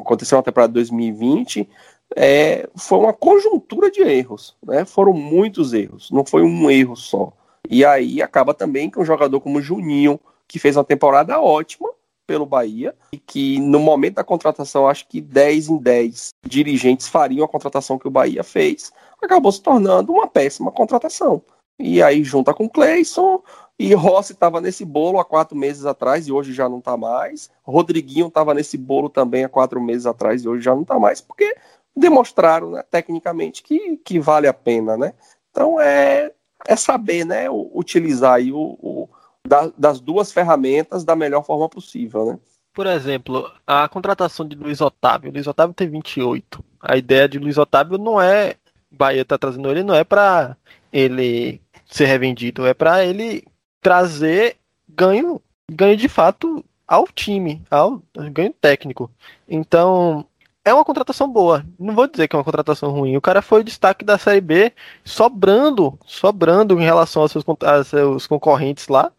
[0.02, 1.68] aconteceu na temporada de 2020,
[2.16, 4.56] é, foi uma conjuntura de erros.
[4.62, 4.84] Né?
[4.84, 7.32] Foram muitos erros, não foi um erro só.
[7.70, 11.95] E aí acaba também que um jogador como Juninho, que fez uma temporada ótima
[12.26, 17.45] pelo Bahia, e que no momento da contratação, acho que 10 em 10 dirigentes fariam
[17.45, 21.41] a contratação que o Bahia fez, acabou se tornando uma péssima contratação.
[21.78, 23.41] E aí junta com Cleison,
[23.78, 27.51] e Rossi estava nesse bolo há quatro meses atrás e hoje já não está mais.
[27.63, 31.19] Rodriguinho estava nesse bolo também há quatro meses atrás e hoje já não está mais,
[31.19, 31.55] porque
[31.95, 35.13] demonstraram né, tecnicamente que, que vale a pena, né?
[35.51, 36.32] Então é,
[36.65, 39.09] é saber né, utilizar aí o, o
[39.46, 42.39] da, das duas ferramentas da melhor forma possível, né?
[42.74, 45.32] Por exemplo, a contratação de Luiz Otávio.
[45.32, 46.64] Luiz Otávio tem 28.
[46.82, 48.56] A ideia de Luiz Otávio não é
[48.91, 50.56] Bahia tá trazendo ele não é para
[50.91, 53.43] ele ser revendido, é para ele
[53.82, 59.12] trazer ganho, ganho de fato ao time, ao ganho técnico.
[59.48, 60.26] Então,
[60.66, 61.63] é uma contratação boa.
[61.80, 63.16] Não vou dizer que é uma contratação ruim.
[63.16, 67.88] O cara foi o destaque da Série B, sobrando, sobrando em relação aos seus, aos
[67.88, 69.11] seus concorrentes lá.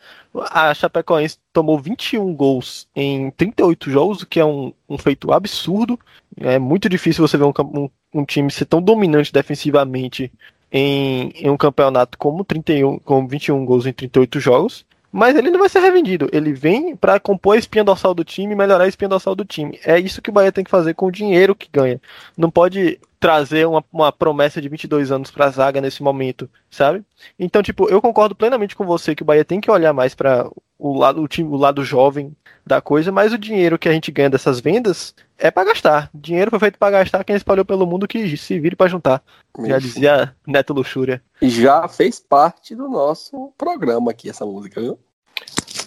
[0.51, 5.99] A Chapecoense tomou 21 gols em 38 jogos, o que é um, um feito absurdo.
[6.36, 10.32] É muito difícil você ver um, um, um time ser tão dominante defensivamente
[10.70, 14.84] em, em, um campeonato como 31, com 21 gols em 38 jogos.
[15.17, 16.29] Mas ele não vai ser revendido.
[16.31, 19.81] Ele vem para compor a espinha dorsal do time, melhorar a espinha dorsal do time.
[19.83, 21.99] É isso que o Bahia tem que fazer com o dinheiro que ganha.
[22.37, 27.03] Não pode trazer uma, uma promessa de 22 anos para a zaga nesse momento, sabe?
[27.39, 30.51] Então, tipo, eu concordo plenamente com você que o Bahia tem que olhar mais para
[30.79, 32.37] o lado, o time, o lado jovem
[32.67, 36.11] da coisa, mas o dinheiro que a gente ganha dessas vendas é para gastar.
[36.12, 39.23] Dinheiro foi feito para gastar, quem espalhou pelo mundo que se vire para juntar.
[39.59, 39.67] Isso.
[39.67, 41.23] Já dizia Neto Luxúria.
[41.41, 44.99] Já fez parte do nosso programa aqui essa música, viu?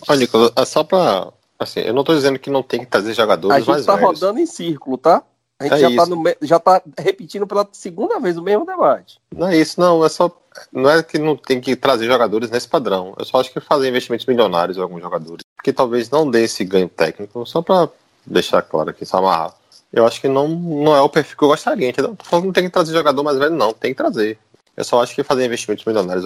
[0.07, 1.31] Olha, Nicolas, é só pra.
[1.57, 3.95] Assim, eu não tô dizendo que não tem que trazer jogadores mais A gente tá
[3.95, 4.21] velhos.
[4.21, 5.23] rodando em círculo, tá?
[5.59, 9.19] A gente é já, tá no, já tá repetindo pela segunda vez o mesmo debate.
[9.35, 10.05] Não é isso, não.
[10.05, 10.31] É só.
[10.71, 13.13] Não é que não tem que trazer jogadores nesse padrão.
[13.17, 15.43] Eu só acho que fazer investimentos milionários em alguns jogadores.
[15.61, 17.89] Que talvez não dê esse ganho técnico, só pra
[18.25, 19.53] deixar claro aqui, só amarrar.
[19.91, 22.15] Eu acho que não, não é o perfil que eu gostaria, entendeu?
[22.31, 23.73] Não tem que trazer jogador mais velho, não.
[23.73, 24.37] Tem que trazer.
[24.77, 26.23] Eu só acho que fazer investimentos milionários,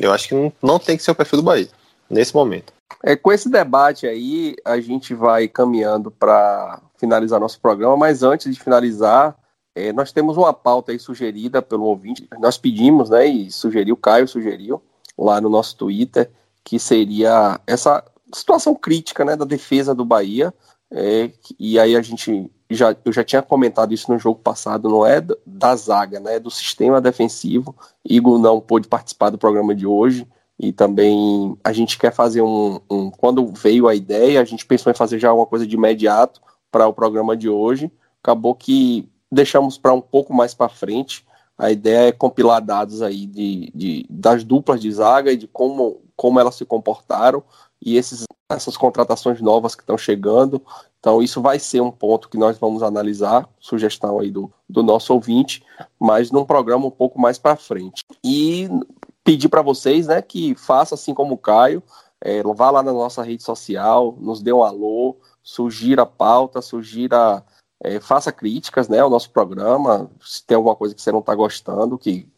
[0.00, 1.68] eu acho que não, não tem que ser o perfil do Bahia
[2.08, 2.72] nesse momento.
[3.02, 8.52] É, com esse debate aí, a gente vai caminhando para finalizar nosso programa, mas antes
[8.52, 9.36] de finalizar,
[9.74, 12.28] é, nós temos uma pauta aí sugerida pelo ouvinte.
[12.38, 14.82] Nós pedimos, né, e sugeriu, o Caio sugeriu
[15.18, 16.30] lá no nosso Twitter,
[16.64, 20.52] que seria essa situação crítica, né, da defesa do Bahia.
[20.90, 25.06] É, e aí a gente já, eu já tinha comentado isso no jogo passado, não
[25.06, 27.74] é da zaga, né, é do sistema defensivo.
[28.04, 30.26] Igor não pôde participar do programa de hoje,
[30.58, 34.90] e também a gente quer fazer um, um, Quando veio a ideia, a gente pensou
[34.90, 36.40] em fazer já uma coisa de imediato
[36.70, 37.90] para o programa de hoje.
[38.22, 41.26] Acabou que deixamos para um pouco mais para frente.
[41.58, 46.00] A ideia é compilar dados aí de, de, das duplas de zaga e de como,
[46.16, 47.42] como elas se comportaram
[47.80, 50.62] e esses, essas contratações novas que estão chegando.
[50.98, 55.12] Então, isso vai ser um ponto que nós vamos analisar, sugestão aí do, do nosso
[55.14, 55.62] ouvinte,
[56.00, 58.02] mas num programa um pouco mais para frente.
[58.24, 58.68] E
[59.26, 61.82] pedir para vocês, né, que faça assim como o Caio,
[62.20, 67.44] é, vá lá na nossa rede social, nos dê um alô, sugira pauta, sugira,
[67.82, 71.34] é, faça críticas né, ao nosso programa, se tem alguma coisa que você não está
[71.34, 72.28] gostando, que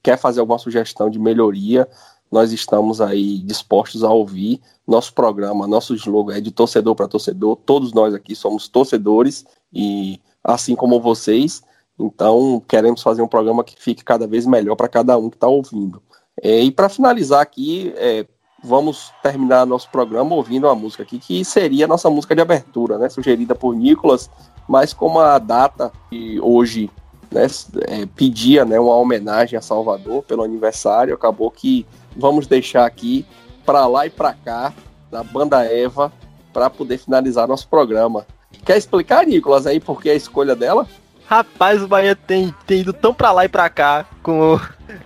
[0.00, 1.88] quer fazer alguma sugestão de melhoria,
[2.30, 4.60] nós estamos aí dispostos a ouvir.
[4.86, 10.20] Nosso programa, nosso slogan é de torcedor para torcedor, todos nós aqui somos torcedores e
[10.44, 11.62] assim como vocês,
[11.98, 15.48] então queremos fazer um programa que fique cada vez melhor para cada um que está
[15.48, 16.00] ouvindo.
[16.42, 18.26] É, e para finalizar aqui, é,
[18.62, 22.98] vamos terminar nosso programa ouvindo uma música aqui que seria a nossa música de abertura,
[22.98, 24.30] né, sugerida por Nicolas,
[24.68, 26.90] mas como a data que hoje
[27.30, 27.46] né,
[27.86, 31.86] é, pedia né, uma homenagem a Salvador pelo aniversário, acabou que
[32.16, 33.24] vamos deixar aqui
[33.64, 34.72] para lá e para cá
[35.10, 36.12] da banda Eva
[36.52, 38.26] para poder finalizar nosso programa.
[38.64, 40.86] Quer explicar, Nicolas, aí por que a escolha dela?
[41.28, 44.06] Rapaz, o Bahia tem, tem ido tão pra lá e pra cá.
[44.22, 44.60] Com o,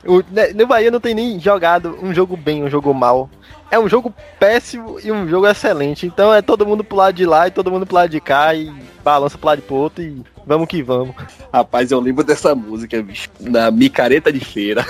[0.07, 3.29] o, né, no Bahia não tem nem jogado um jogo bem, um jogo mal.
[3.73, 6.07] É um jogo péssimo e um jogo excelente.
[6.07, 8.55] Então é todo mundo pro lado de lá e todo mundo pro lado de cá
[8.55, 11.17] e balança pro lado pro outro e vamos que vamos.
[11.53, 13.29] Rapaz, eu lembro dessa música, bicho.
[13.41, 14.85] Na micareta de feira.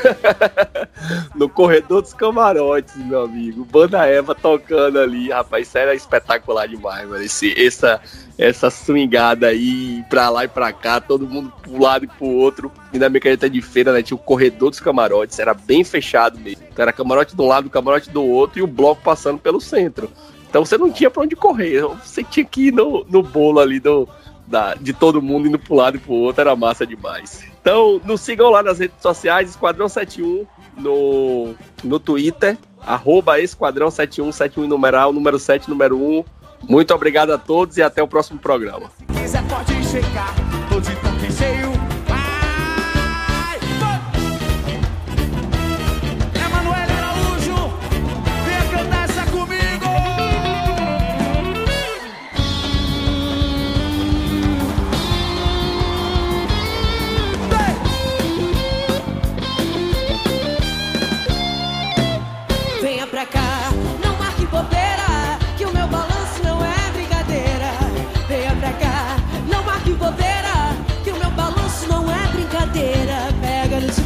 [1.35, 3.65] no corredor dos camarotes, meu amigo.
[3.65, 5.31] Banda Eva tocando ali.
[5.31, 7.23] Rapaz, isso era espetacular demais, mano.
[7.23, 8.01] Esse, essa,
[8.39, 12.73] essa swingada aí, pra lá e pra cá, todo mundo pro lado e pro outro.
[12.93, 15.39] E na micareta de feira, né, tinha o corredor dos camarotes.
[15.39, 16.65] Era bem fechado mesmo.
[16.71, 20.11] Então era camarote de um lado, camarote do outro e o bloco passando pelo centro.
[20.49, 21.83] Então você não tinha pra onde correr.
[22.05, 24.09] Você tinha que ir no, no bolo ali do,
[24.47, 26.41] da, de todo mundo indo pro lado e pro outro.
[26.41, 27.45] Era massa demais.
[27.61, 31.55] Então nos sigam lá nas redes sociais, Esquadrão 71 no,
[31.85, 36.25] no Twitter, arroba Esquadrão 71, 71 numeral, número 7, número 1.
[36.69, 38.91] Muito obrigado a todos e até o próximo programa.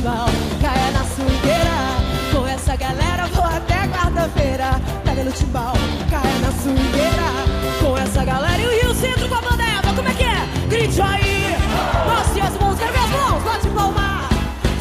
[0.07, 0.23] Quiser
[2.33, 4.37] pode chegar, tô de tanque
[5.17, 5.73] cheio no timbal,
[6.09, 10.09] cai na swingueira Com essa galera e o Rio Centro com a banda Eva, como
[10.09, 10.69] é que é?
[10.69, 11.57] Grite aí,
[12.07, 14.29] mostre as mãos, quero ver as mãos, bate palma.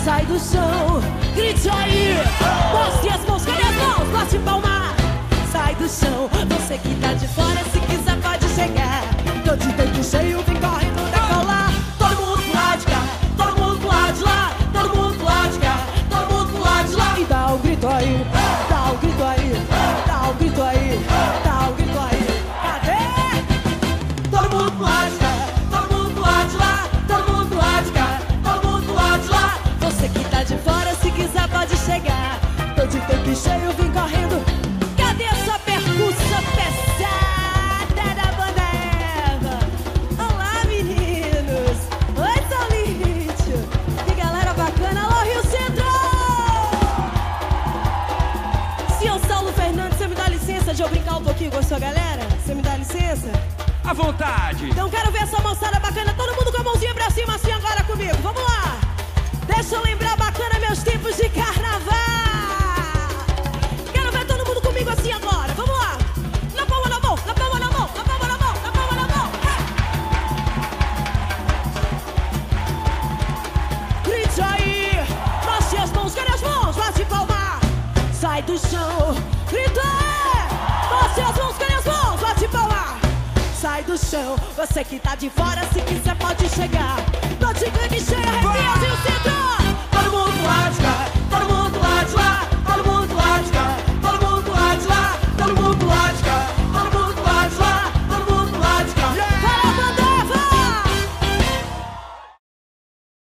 [0.03, 1.01] Sai do chão,
[1.35, 2.17] grite aí,